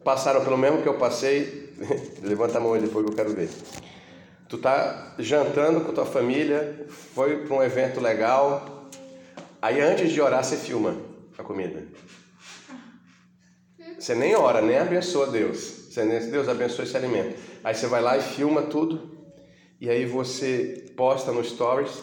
[0.05, 1.75] passaram pelo mesmo que eu passei,
[2.23, 3.49] levanta a mão aí depois que eu quero ver.
[4.49, 8.89] Tu tá jantando com tua família, foi para um evento legal,
[9.61, 10.97] aí antes de orar você filma
[11.39, 11.87] a comida.
[13.99, 15.59] Você nem ora, nem abençoa Deus.
[15.91, 17.39] Você nem Deus abençoe esse alimento.
[17.63, 19.19] Aí você vai lá e filma tudo,
[19.81, 22.03] e aí você posta no stories.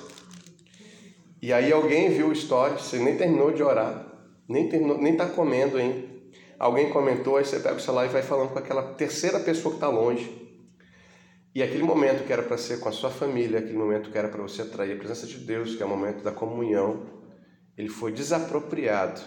[1.42, 4.06] E aí alguém viu o stories, você nem terminou de orar,
[4.48, 6.17] nem terminou, nem tá comendo ainda
[6.60, 9.78] alguém comentou, aí você pega o celular e vai falando com aquela terceira pessoa que
[9.78, 10.48] está longe.
[11.54, 14.30] E aquele momento que era para ser com a sua família, aquele momento que era
[14.30, 17.08] para você atrair a presença de Deus, que é o momento da comunhão,
[17.76, 19.22] ele foi desapropriado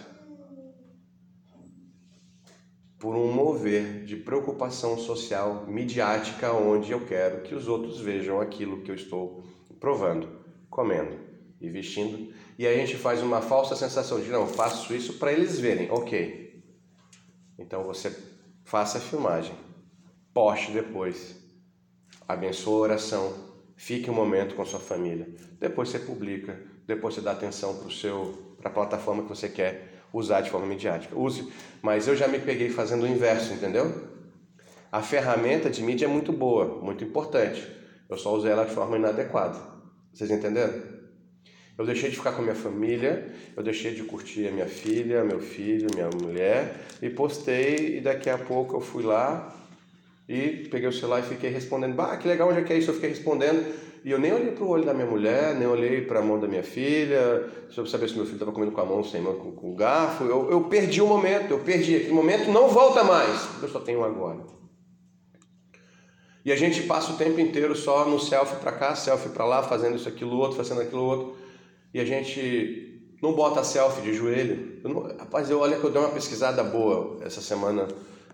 [2.97, 8.81] por um mover de preocupação social midiática, onde eu quero que os outros vejam aquilo
[8.81, 9.43] que eu estou
[9.79, 10.29] provando,
[10.69, 11.17] comendo
[11.59, 12.31] e vestindo.
[12.57, 15.89] E aí a gente faz uma falsa sensação de não, faço isso para eles verem.
[15.91, 16.40] Ok,
[17.61, 18.15] então você
[18.63, 19.55] faça a filmagem,
[20.33, 21.35] poste depois,
[22.27, 23.33] abençoe a oração,
[23.75, 25.27] fique um momento com sua família.
[25.59, 30.03] Depois você publica, depois você dá atenção para seu para a plataforma que você quer
[30.13, 31.17] usar de forma midiática.
[31.17, 34.09] Use, mas eu já me peguei fazendo o inverso, entendeu?
[34.91, 37.65] A ferramenta de mídia é muito boa, muito importante.
[38.07, 39.57] Eu só usei ela de forma inadequada.
[40.13, 41.00] Vocês entenderam?
[41.81, 45.23] Eu deixei de ficar com a minha família, eu deixei de curtir a minha filha,
[45.23, 49.51] meu filho, minha mulher e postei e daqui a pouco eu fui lá
[50.29, 51.95] e peguei o celular e fiquei respondendo.
[51.95, 52.91] Bah, que legal, onde é que é isso?
[52.91, 53.65] Eu fiquei respondendo
[54.05, 56.39] e eu nem olhei para o olho da minha mulher, nem olhei para a mão
[56.39, 59.33] da minha filha, sobre saber se meu filho estava comendo com a mão sem mão,
[59.33, 60.23] com, com garfo.
[60.25, 61.95] Eu, eu perdi o momento, eu perdi.
[61.95, 63.49] Aquele momento não volta mais.
[63.59, 64.37] Eu só tenho agora.
[66.45, 69.63] E a gente passa o tempo inteiro só no selfie para cá, selfie para lá,
[69.63, 71.40] fazendo isso, aquilo, outro, fazendo aquilo, outro
[71.93, 74.79] e a gente não bota selfie de joelho.
[74.83, 77.87] Eu não, rapaz, eu olha que eu dei uma pesquisada boa essa semana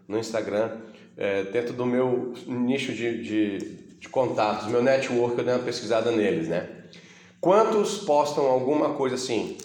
[0.07, 0.77] no Instagram,
[1.17, 3.57] é, dentro do meu nicho de, de,
[3.99, 6.69] de contatos, meu network, eu dei uma pesquisada neles, né?
[7.41, 9.57] Quantos postam alguma coisa assim,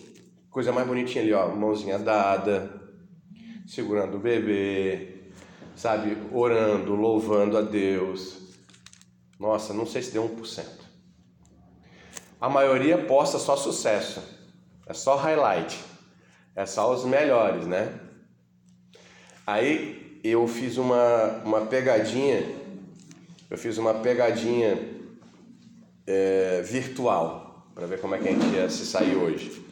[0.51, 2.83] coisa mais bonitinha ali, ó, mãozinha dada,
[3.67, 5.21] segurando o bebê,
[5.77, 8.41] sabe, orando, louvando a Deus.
[9.39, 10.82] Nossa, não sei se deu 1%
[12.43, 14.21] a maioria posta só sucesso,
[14.85, 15.79] é só highlight,
[16.57, 18.01] é só os melhores, né?
[19.47, 22.45] Aí eu fiz uma, uma pegadinha,
[23.49, 24.77] eu fiz uma pegadinha
[26.05, 29.65] é, virtual para ver como é que a gente ia se sair hoje.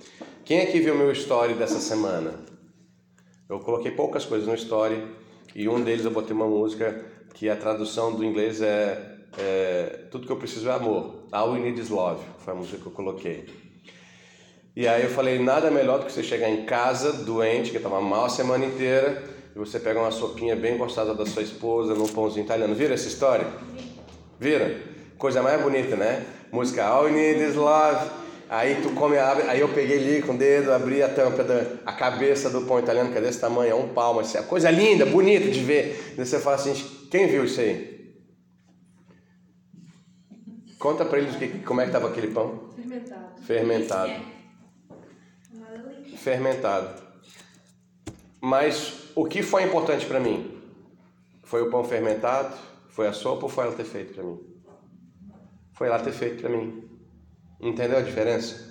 [0.44, 2.34] Quem aqui viu meu story dessa semana?
[3.48, 5.04] Eu coloquei poucas coisas no story
[5.56, 7.04] e um deles eu botei uma música
[7.34, 11.19] que a tradução do inglês é é, Tudo que eu preciso é amor.
[11.32, 13.46] All We Need Is Love, foi a música que eu coloquei.
[14.74, 18.00] E aí eu falei, nada melhor do que você chegar em casa, doente, que estava
[18.00, 19.22] mal a semana inteira,
[19.54, 22.74] e você pega uma sopinha bem gostosa da sua esposa, num pãozinho italiano.
[22.74, 23.46] Vira essa história?
[24.38, 24.80] Vira?
[25.18, 26.24] Coisa mais bonita, né?
[26.50, 28.10] Música All We Need Is Love.
[28.48, 31.64] Aí tu come, abre, aí eu peguei ali com o dedo, abri a tampa da
[31.86, 35.06] a cabeça do pão italiano, que é desse tamanho, é um palmo, assim, coisa linda,
[35.06, 36.14] bonita de ver.
[36.16, 36.74] Daí você fala assim,
[37.08, 37.99] quem viu isso aí?
[40.80, 42.70] Conta para eles que, como é que estava aquele pão.
[42.74, 43.42] Fermentado.
[43.42, 44.12] Fermentado.
[46.16, 47.02] Fermentado.
[48.40, 50.58] Mas o que foi importante para mim?
[51.44, 52.56] Foi o pão fermentado?
[52.88, 54.40] Foi a sopa ou foi ela ter feito para mim?
[55.74, 56.82] Foi ela ter feito para mim.
[57.60, 58.70] Entendeu a diferença?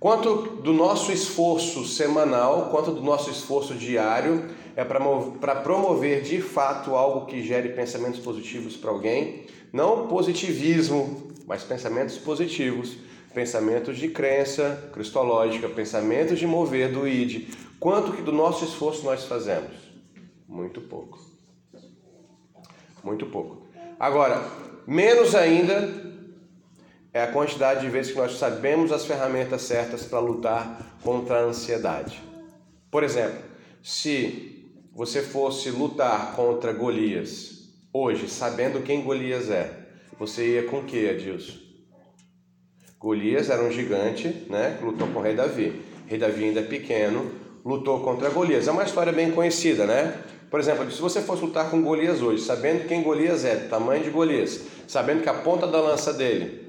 [0.00, 6.96] Quanto do nosso esforço semanal, quanto do nosso esforço diário é para promover de fato
[6.96, 12.96] algo que gere pensamentos positivos para alguém, não positivismo, mas pensamentos positivos,
[13.34, 17.52] pensamentos de crença cristológica, pensamentos de mover do id.
[17.80, 19.72] Quanto que do nosso esforço nós fazemos?
[20.46, 21.18] Muito pouco.
[23.02, 23.66] Muito pouco.
[23.98, 24.48] Agora,
[24.86, 25.92] menos ainda
[27.12, 31.42] é a quantidade de vezes que nós sabemos as ferramentas certas para lutar contra a
[31.42, 32.22] ansiedade.
[32.92, 33.42] Por exemplo,
[33.82, 37.53] se você fosse lutar contra Golias
[37.94, 39.70] hoje, sabendo quem Golias é,
[40.18, 41.52] você ia com o que, Adilson?
[42.98, 45.80] Golias era um gigante, né, que lutou com o rei Davi.
[46.08, 47.30] Rei Davi ainda é pequeno,
[47.64, 48.66] lutou contra Golias.
[48.66, 50.18] É uma história bem conhecida, né?
[50.50, 54.10] Por exemplo, se você fosse lutar com Golias hoje, sabendo quem Golias é, tamanho de
[54.10, 56.64] Golias, sabendo que a ponta da lança dele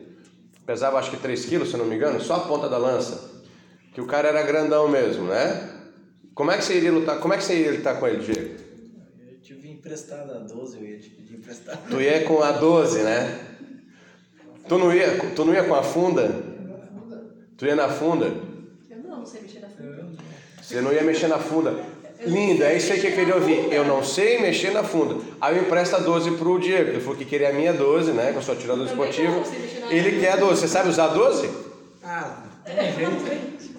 [0.65, 3.43] pesava acho que 3 quilos, se não me engano, só a ponta da lança.
[3.93, 5.71] Que o cara era grandão mesmo, né?
[6.33, 7.19] Como é que você iria lutar?
[7.19, 8.23] Como é que você iria lutar com ele,
[9.85, 11.77] Emprestado a 12, eu ia te pedir emprestado.
[11.87, 13.39] Tu ia com a 12, né?
[14.67, 16.43] Tu não ia, tu não ia com a funda?
[17.55, 18.33] Tu ia na funda?
[18.89, 20.07] Eu não, não sei mexer na funda.
[20.59, 21.75] Você não ia mexer na funda.
[22.25, 23.71] Lindo, é isso aí que eu queria ouvir.
[23.71, 25.21] Eu não sei mexer na funda.
[25.39, 28.31] Aí eu empresto a 12 pro Diego, ele falou que queria a minha 12, né?
[28.31, 29.43] Que eu sou atirador Também esportivo.
[29.91, 30.61] Ele quer a 12.
[30.61, 31.47] Você sabe usar a 12?
[32.03, 33.75] Ah, tem jeito.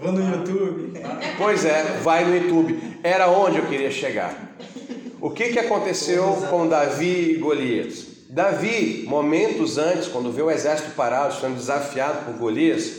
[0.00, 0.98] Vou no YouTube.
[1.36, 2.98] Pois é, vai no YouTube.
[3.02, 4.47] Era onde eu queria chegar.
[5.20, 8.06] O que, que aconteceu com Davi e Golias?
[8.30, 12.92] Davi, momentos antes, quando vê o exército parado, sendo desafiado por Golias,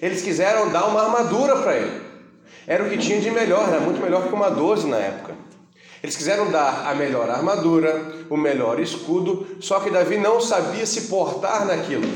[0.00, 2.00] eles quiseram dar uma armadura para ele.
[2.66, 5.34] Era o que tinha de melhor, era muito melhor que uma 12 na época.
[6.02, 11.02] Eles quiseram dar a melhor armadura, o melhor escudo, só que Davi não sabia se
[11.02, 12.08] portar naquilo.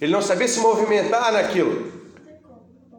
[0.00, 1.95] Ele não sabia se movimentar naquilo.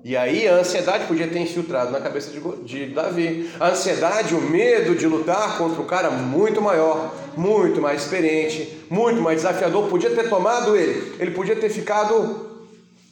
[0.08, 3.52] E aí a ansiedade podia ter infiltrado na cabeça de, de Davi.
[3.60, 9.20] A ansiedade, o medo de lutar contra um cara muito maior, muito mais experiente, muito
[9.20, 11.13] mais desafiador, podia ter tomado ele.
[11.20, 12.63] Ele podia ter ficado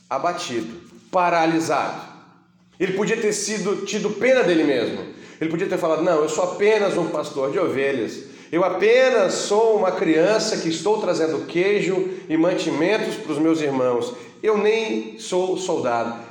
[0.09, 0.73] abatido,
[1.11, 2.01] paralisado.
[2.79, 4.99] Ele podia ter sido tido pena dele mesmo.
[5.41, 8.23] Ele podia ter falado: "Não, eu sou apenas um pastor de ovelhas.
[8.49, 14.13] Eu apenas sou uma criança que estou trazendo queijo e mantimentos para os meus irmãos.
[14.41, 16.24] Eu nem sou soldado."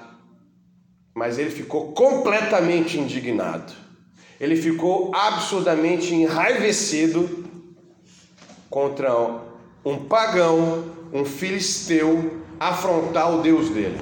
[1.15, 3.73] Mas ele ficou completamente indignado.
[4.41, 7.45] Ele ficou absurdamente enraivecido
[8.69, 9.15] contra
[9.85, 13.99] um pagão, um filisteu, afrontar o Deus dele.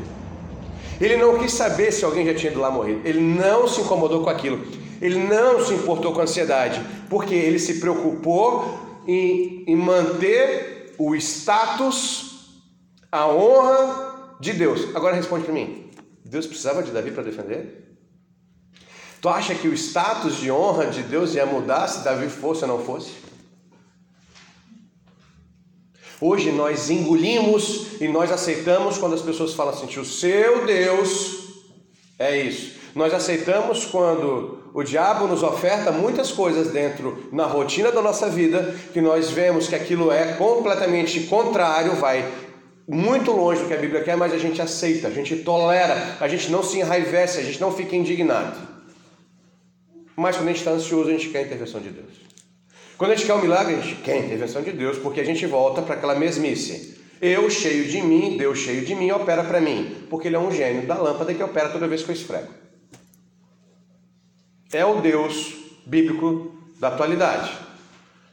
[1.01, 3.01] Ele não quis saber se alguém já tinha ido lá morrer.
[3.05, 4.65] Ele não se incomodou com aquilo.
[5.01, 11.15] Ele não se importou com a ansiedade, porque ele se preocupou em, em manter o
[11.17, 12.55] status,
[13.11, 14.95] a honra de Deus.
[14.95, 15.82] Agora responde para mim:
[16.33, 17.95] Deus precisava de Davi para defender?
[19.21, 22.69] Tu acha que o status de honra de Deus ia mudar se Davi fosse ou
[22.69, 23.13] não fosse?
[26.19, 31.67] Hoje nós engolimos e nós aceitamos quando as pessoas falam assim: o seu Deus
[32.19, 32.81] é isso.
[32.95, 38.75] Nós aceitamos quando o diabo nos oferta muitas coisas dentro na rotina da nossa vida
[38.95, 42.27] que nós vemos que aquilo é completamente contrário, vai
[42.87, 46.29] muito longe do que a Bíblia quer, mas a gente aceita, a gente tolera, a
[46.29, 48.57] gente não se enraivece, a gente não fica indignado.
[50.17, 52.13] Mas quando a gente está ansioso, a gente quer a intervenção de Deus.
[52.99, 55.25] Quando a gente quer um milagre, a gente quer a intervenção de Deus, porque a
[55.25, 56.99] gente volta para aquela mesmice.
[57.21, 60.51] Eu cheio de mim, Deus cheio de mim, opera para mim, porque Ele é um
[60.51, 62.49] gênio da lâmpada que opera toda vez que eu esfrego.
[64.73, 65.55] É o Deus
[65.87, 67.51] bíblico da atualidade,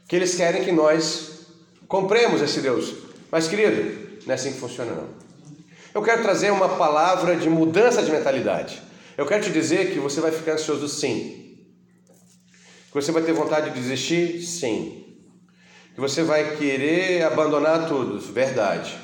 [0.08, 1.46] que eles querem que nós
[1.86, 2.94] compremos esse Deus.
[3.30, 5.08] Mas, querido, não é assim que funciona, não.
[5.94, 8.80] Eu quero trazer uma palavra de mudança de mentalidade.
[9.16, 11.66] Eu quero te dizer que você vai ficar ansioso, sim.
[12.88, 14.42] Que você vai ter vontade de desistir?
[14.42, 15.16] Sim.
[15.94, 18.18] Que você vai querer abandonar tudo?
[18.20, 18.96] Verdade.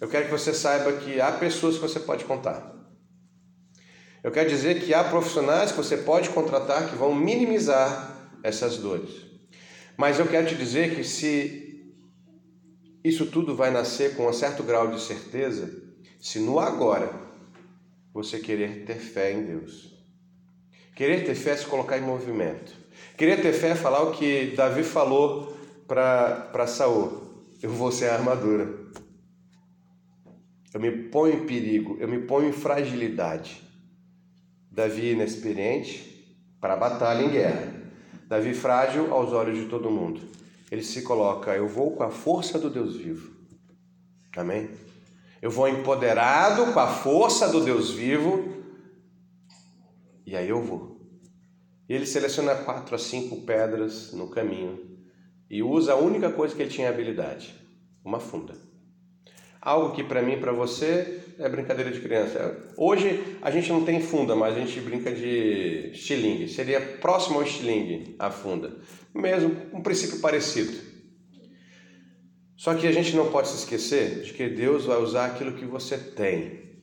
[0.00, 2.72] Eu quero que você saiba que há pessoas que você pode contar.
[4.22, 9.10] Eu quero dizer que há profissionais que você pode contratar que vão minimizar essas dores.
[9.96, 11.63] Mas eu quero te dizer que se
[13.04, 15.70] isso tudo vai nascer com um certo grau de certeza,
[16.18, 17.12] se no agora
[18.14, 19.92] você querer ter fé em Deus.
[20.96, 22.72] Querer ter fé é se colocar em movimento.
[23.18, 25.54] Querer ter fé é falar o que Davi falou
[25.86, 27.44] para Saul.
[27.60, 28.72] Eu vou ser a armadura.
[30.72, 33.62] Eu me ponho em perigo, eu me ponho em fragilidade.
[34.70, 37.74] Davi inexperiente para a batalha em guerra.
[38.26, 40.20] Davi frágil aos olhos de todo mundo.
[40.74, 43.32] Ele se coloca, eu vou com a força do Deus vivo.
[44.36, 44.68] Amém?
[45.40, 48.44] Eu vou empoderado com a força do Deus vivo.
[50.26, 51.00] E aí eu vou.
[51.88, 54.98] E ele seleciona quatro a cinco pedras no caminho
[55.48, 57.54] e usa a única coisa que ele tinha habilidade:
[58.04, 58.54] uma funda.
[59.60, 62.74] Algo que para mim e para você é brincadeira de criança.
[62.76, 66.48] Hoje a gente não tem funda, mas a gente brinca de estilingue.
[66.48, 68.76] Seria próximo ao estilingue a funda.
[69.14, 70.76] Mesmo um princípio parecido.
[72.56, 75.64] Só que a gente não pode se esquecer de que Deus vai usar aquilo que
[75.64, 76.82] você tem.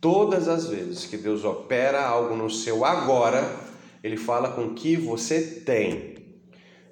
[0.00, 3.44] Todas as vezes que Deus opera algo no seu agora,
[4.02, 6.40] ele fala com o que você tem.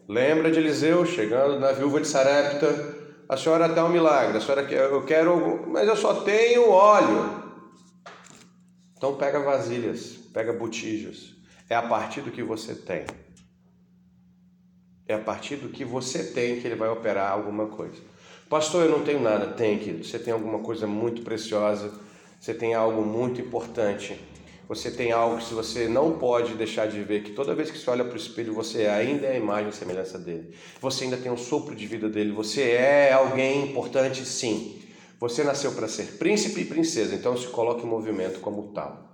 [0.09, 2.97] Lembra de Eliseu chegando na viúva de Sarepta?
[3.29, 7.43] A senhora dá um milagre, a senhora quer, eu quero, mas eu só tenho óleo.
[8.97, 11.37] Então pega vasilhas, pega botijos.
[11.69, 13.05] É a partir do que você tem.
[15.09, 17.97] É a partir do que você tem que ele vai operar alguma coisa.
[18.49, 19.47] Pastor, eu não tenho nada.
[19.47, 20.05] Tem, querido.
[20.05, 21.91] Você tem alguma coisa muito preciosa.
[22.39, 24.21] Você tem algo muito importante.
[24.69, 27.89] Você tem algo que você não pode deixar de ver, que toda vez que você
[27.89, 30.55] olha para o espelho, você ainda é a imagem e semelhança dele.
[30.79, 32.33] Você ainda tem um sopro de vida dele.
[32.33, 34.83] Você é alguém importante, sim.
[35.19, 39.08] Você nasceu para ser príncipe e princesa, então se coloque em movimento como tal.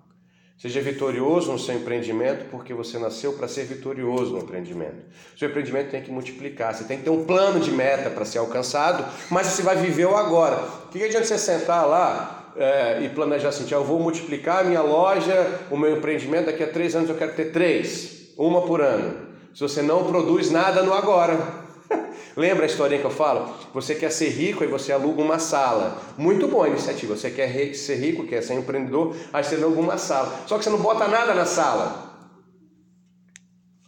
[0.56, 5.04] Seja vitorioso no seu empreendimento, porque você nasceu para ser vitorioso no empreendimento.
[5.36, 8.38] Seu empreendimento tem que multiplicar, você tem que ter um plano de meta para ser
[8.38, 10.56] alcançado, mas você vai viver o agora.
[10.86, 14.80] O que adianta você sentar lá é, e planejar assim, eu vou multiplicar a minha
[14.80, 19.34] loja, o meu empreendimento, daqui a três anos eu quero ter três, uma por ano.
[19.52, 21.63] Se você não produz nada no agora.
[22.36, 23.54] Lembra a historinha que eu falo?
[23.72, 26.02] Você quer ser rico e você aluga uma sala.
[26.16, 27.16] Muito boa a iniciativa.
[27.16, 30.44] Você quer ser rico, quer ser empreendedor, aí você aluga uma sala.
[30.46, 32.14] Só que você não bota nada na sala.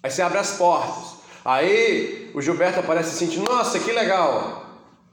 [0.02, 1.16] Aí você abre as portas.
[1.44, 4.64] Aí o Gilberto aparece assim, nossa, que legal.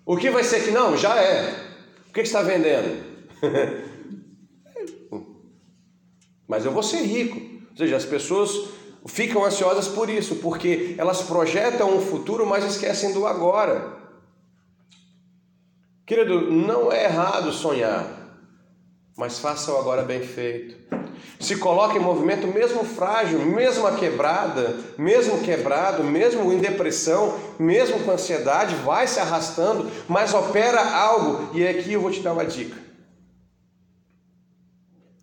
[0.05, 0.97] O que vai ser que não?
[0.97, 1.53] Já é.
[2.09, 3.03] O que está vendendo?
[6.47, 7.39] Mas eu vou ser rico.
[7.71, 8.69] Ou seja, as pessoas
[9.05, 14.01] ficam ansiosas por isso, porque elas projetam um futuro, mas esquecem do agora.
[16.05, 18.05] Querido, não é errado sonhar,
[19.17, 20.83] mas faça o agora bem feito.
[21.39, 28.11] Se coloque em movimento, mesmo frágil, mesmo quebrada, mesmo quebrado, mesmo em depressão, mesmo com
[28.11, 31.55] ansiedade, vai se arrastando, mas opera algo.
[31.55, 32.77] E aqui eu vou te dar uma dica.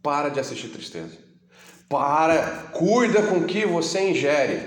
[0.03, 1.30] Para de assistir tristeza.
[1.91, 4.63] Para, cuida com o que você ingere.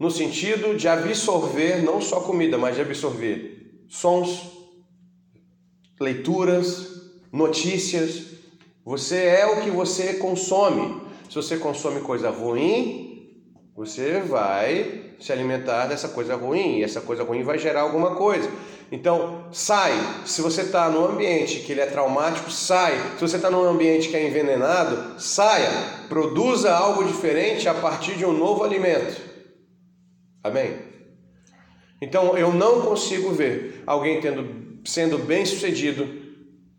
[0.00, 4.50] No sentido de absorver não só comida, mas de absorver sons,
[6.00, 8.28] leituras, notícias.
[8.82, 11.02] Você é o que você consome.
[11.28, 13.44] Se você consome coisa ruim,
[13.76, 18.50] você vai se alimentar dessa coisa ruim, e essa coisa ruim vai gerar alguma coisa.
[18.90, 19.92] Então, sai.
[20.24, 22.96] Se você está num ambiente que ele é traumático, sai.
[23.16, 25.70] Se você está num ambiente que é envenenado, saia.
[26.08, 29.20] Produza algo diferente a partir de um novo alimento.
[30.42, 30.76] Amém?
[32.00, 36.06] Então, eu não consigo ver alguém tendo, sendo bem sucedido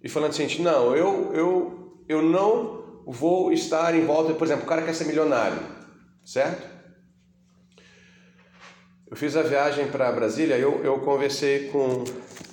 [0.03, 4.68] e falando assim, não, eu, eu, eu não vou estar em volta, por exemplo, o
[4.68, 5.60] cara quer ser milionário,
[6.24, 6.76] certo?
[9.10, 12.03] Eu fiz a viagem para Brasília, eu, eu conversei com,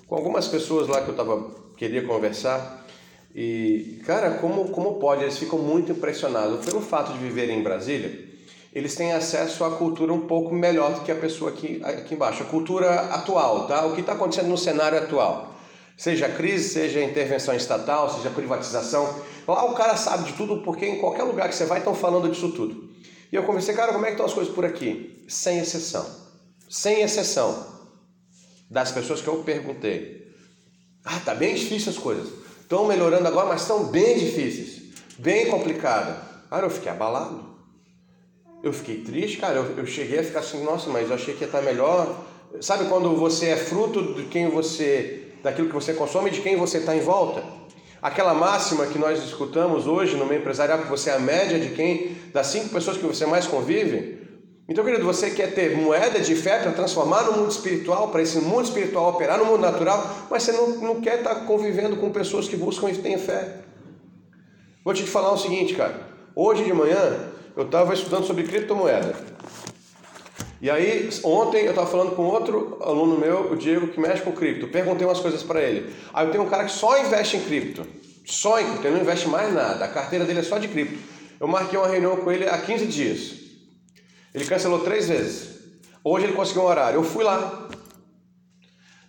[0.06, 2.86] com algumas pessoas lá que eu tava, queria conversar.
[3.34, 5.24] E, cara, como, como pode?
[5.24, 6.64] Eles ficam muito impressionados.
[6.64, 8.28] Pelo fato de viverem em Brasília,
[8.72, 12.44] eles têm acesso à cultura um pouco melhor do que a pessoa aqui, aqui embaixo.
[12.44, 13.84] A cultura atual, tá?
[13.86, 15.56] O que está acontecendo no cenário atual.
[15.96, 19.12] Seja crise, seja intervenção estatal, seja privatização.
[19.48, 22.28] Lá o cara sabe de tudo, porque em qualquer lugar que você vai estão falando
[22.28, 22.90] disso tudo.
[23.32, 25.24] E eu conversei, cara, como é que estão as coisas por aqui?
[25.26, 26.23] Sem exceção
[26.68, 27.74] sem exceção,
[28.70, 30.34] das pessoas que eu perguntei.
[31.04, 32.28] Ah, tá bem difícil as coisas.
[32.60, 34.82] Estão melhorando agora, mas estão bem difíceis,
[35.18, 36.48] bem complicado.
[36.48, 37.54] Cara, eu fiquei abalado.
[38.62, 39.56] Eu fiquei triste, cara.
[39.56, 42.24] Eu, eu cheguei a ficar assim, nossa, mas eu achei que ia estar melhor.
[42.60, 46.56] Sabe quando você é fruto de quem você, daquilo que você consome e de quem
[46.56, 47.44] você está em volta?
[48.00, 51.74] Aquela máxima que nós escutamos hoje no meio empresarial, que você é a média de
[51.74, 54.23] quem, das cinco pessoas que você mais convive,
[54.66, 58.38] Então, querido, você quer ter moeda de fé para transformar no mundo espiritual, para esse
[58.38, 62.48] mundo espiritual operar no mundo natural, mas você não, não quer estar convivendo com pessoas
[62.48, 63.58] que buscam e têm fé.
[64.82, 66.08] Vou te falar o seguinte, cara.
[66.34, 69.14] Hoje de manhã eu estava estudando sobre criptomoeda.
[70.62, 74.32] E aí, ontem eu estava falando com outro aluno meu, o Diego, que mexe com
[74.32, 74.68] cripto.
[74.68, 75.94] Perguntei umas coisas para ele.
[76.12, 77.86] Aí eu tenho um cara que só investe em cripto.
[78.24, 79.84] Só em cripto, ele não investe mais nada.
[79.84, 80.98] A carteira dele é só de cripto.
[81.38, 83.43] Eu marquei uma reunião com ele há 15 dias.
[84.34, 85.50] Ele cancelou três vezes.
[86.02, 86.98] Hoje ele conseguiu um horário.
[86.98, 87.68] Eu fui lá.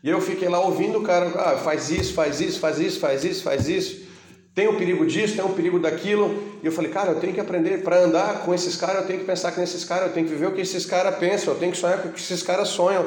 [0.04, 3.24] E eu fiquei lá ouvindo o cara, ah, faz isso, faz isso, faz isso, faz
[3.24, 4.06] isso, faz isso.
[4.54, 6.60] Tem um perigo disso, tem um perigo daquilo.
[6.62, 9.20] E eu falei, cara, eu tenho que aprender para andar com esses caras, eu tenho
[9.20, 11.60] que pensar que nesses caras, eu tenho que viver o que esses caras pensam, eu
[11.60, 13.06] tenho que sonhar com o que esses caras sonham.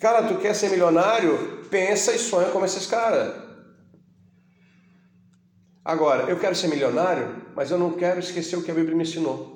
[0.00, 1.66] Cara, tu quer ser milionário?
[1.70, 3.34] Pensa e sonha como esses caras.
[5.84, 9.02] Agora, eu quero ser milionário, mas eu não quero esquecer o que a Bíblia me
[9.02, 9.53] ensinou.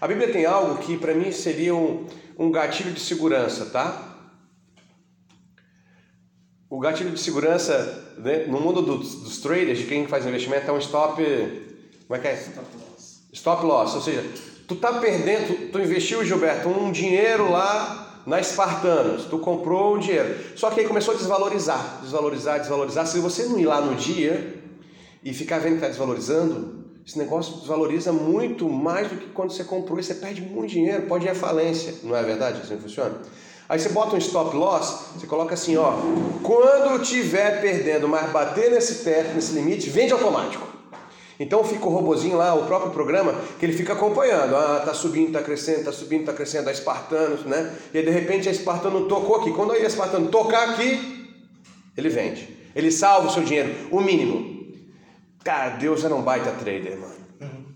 [0.00, 2.06] A Bíblia tem algo que para mim seria um,
[2.38, 4.14] um gatilho de segurança, tá?
[6.68, 10.72] O gatilho de segurança né, no mundo dos, dos, traders, de quem faz investimento, é
[10.72, 11.22] um stop.
[12.06, 12.34] Como é que é?
[12.34, 13.22] Stop loss.
[13.32, 14.24] Stop loss, ou seja,
[14.68, 20.36] tu tá perdendo, tu, investiu, Gilberto, um dinheiro lá na Espartanos, tu comprou um dinheiro.
[20.56, 23.06] Só que aí começou a desvalorizar, desvalorizar, desvalorizar.
[23.06, 24.62] Se você não ir lá no dia
[25.24, 26.75] e ficar vendo que está desvalorizando,
[27.06, 31.24] esse negócio desvaloriza muito mais do que quando você comprou você perde muito dinheiro, pode
[31.24, 31.94] ir à falência.
[32.02, 32.60] Não é verdade?
[32.60, 33.14] Assim funciona?
[33.68, 35.92] Aí você bota um stop loss, você coloca assim, ó,
[36.42, 40.66] quando tiver perdendo, mas bater nesse teto, nesse limite, vende automático.
[41.38, 44.56] Então fica o robozinho lá, o próprio programa, que ele fica acompanhando.
[44.56, 47.72] Ah, tá subindo, tá crescendo, tá subindo, tá crescendo, a Espartanos, né?
[47.92, 49.52] E aí, de repente a Espartano tocou aqui.
[49.52, 51.28] Quando a Espartano tocar aqui,
[51.96, 52.56] ele vende.
[52.74, 54.55] Ele salva o seu dinheiro, o mínimo.
[55.46, 57.14] Cara, Deus era um baita trader, mano.
[57.40, 57.66] Uhum.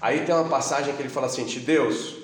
[0.00, 2.16] Aí tem uma passagem que ele fala assim: Deus,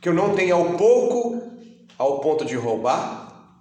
[0.00, 1.50] que eu não tenha o pouco
[1.98, 3.58] ao ponto de roubar.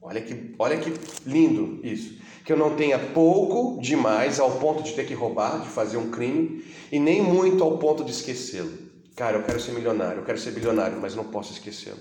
[0.00, 0.94] Olha que, olha que
[1.26, 2.20] lindo isso.
[2.44, 6.08] Que eu não tenha pouco demais ao ponto de ter que roubar, de fazer um
[6.08, 8.72] crime, e nem muito ao ponto de esquecê-lo.
[9.16, 11.98] Cara, eu quero ser milionário, eu quero ser bilionário, mas não posso esquecê-lo.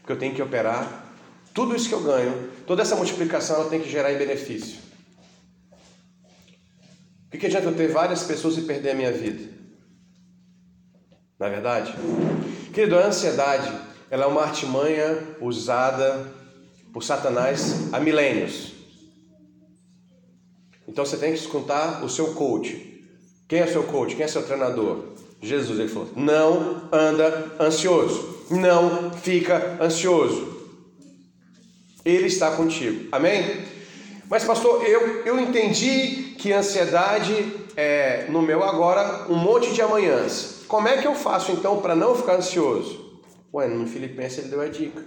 [0.00, 1.14] Porque eu tenho que operar
[1.54, 4.89] tudo isso que eu ganho, toda essa multiplicação ela tem que gerar em benefício.
[7.32, 9.48] O que adianta eu ter várias pessoas e perder a minha vida?
[11.38, 11.94] Na é verdade?
[12.74, 13.72] Querido, a ansiedade
[14.10, 16.26] ela é uma artimanha usada
[16.92, 18.72] por Satanás há milênios.
[20.88, 23.06] Então você tem que escutar o seu coach.
[23.46, 24.16] Quem é seu coach?
[24.16, 25.14] Quem é seu treinador?
[25.40, 30.58] Jesus, ele falou: não anda ansioso, não fica ansioso.
[32.04, 33.08] Ele está contigo.
[33.12, 33.64] Amém?
[34.30, 37.34] Mas, pastor, eu, eu entendi que ansiedade
[37.76, 40.62] é, no meu agora, um monte de amanhãs.
[40.68, 43.20] Como é que eu faço então para não ficar ansioso?
[43.52, 45.04] Ué, no Filipenses ele deu a dica.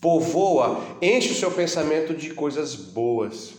[0.00, 3.52] Povoa, enche o seu pensamento de coisas boas.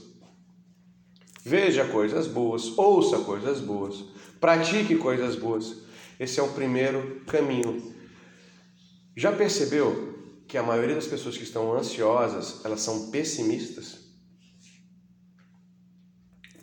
[1.42, 4.04] Veja coisas boas, ouça coisas boas,
[4.42, 5.78] pratique coisas boas.
[6.20, 7.82] Esse é o primeiro caminho.
[9.16, 10.20] Já percebeu
[10.50, 14.01] que a maioria das pessoas que estão ansiosas, elas são pessimistas?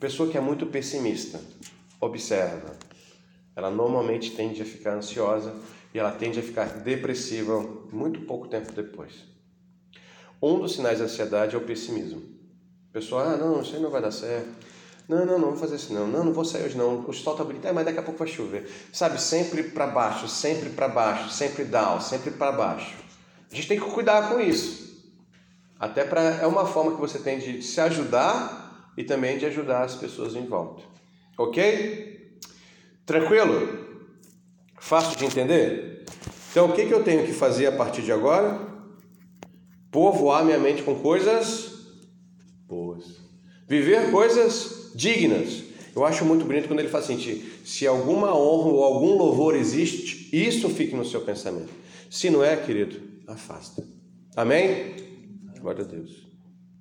[0.01, 1.41] Pessoa que é muito pessimista,
[2.01, 2.77] observa,
[3.57, 5.53] ela normalmente tende a ficar ansiosa
[5.93, 7.61] e ela tende a ficar depressiva
[7.93, 9.25] muito pouco tempo depois.
[10.41, 12.23] Um dos sinais da ansiedade é o pessimismo.
[12.91, 14.49] A pessoa, ah, não, isso aí não vai dar certo.
[15.09, 16.07] Não, não, não vou fazer isso não.
[16.07, 17.01] Não, não vou sair hoje não.
[17.01, 18.71] O sol tá bonito, é, mas daqui a pouco vai chover.
[18.93, 22.95] Sabe, sempre para baixo, sempre para baixo, sempre down, sempre para baixo.
[23.51, 24.87] A gente tem que cuidar com isso.
[25.81, 28.58] Até para é uma forma que você tem de se ajudar
[28.99, 30.83] e também de ajudar as pessoas em volta.
[31.39, 32.37] Ok?
[33.07, 33.87] Tranquilo?
[34.81, 36.05] Fácil de entender?
[36.51, 38.59] Então, o que, que eu tenho que fazer a partir de agora?
[39.93, 41.77] Povoar minha mente com coisas
[42.67, 43.05] boas.
[43.69, 45.63] Viver coisas dignas.
[45.95, 50.29] Eu acho muito bonito quando ele fala assim: se alguma honra ou algum louvor existe,
[50.37, 51.71] isso fique no seu pensamento.
[52.11, 53.87] Se não é, querido, afasta.
[54.35, 54.97] Amém?
[55.61, 56.28] Glória a Deus.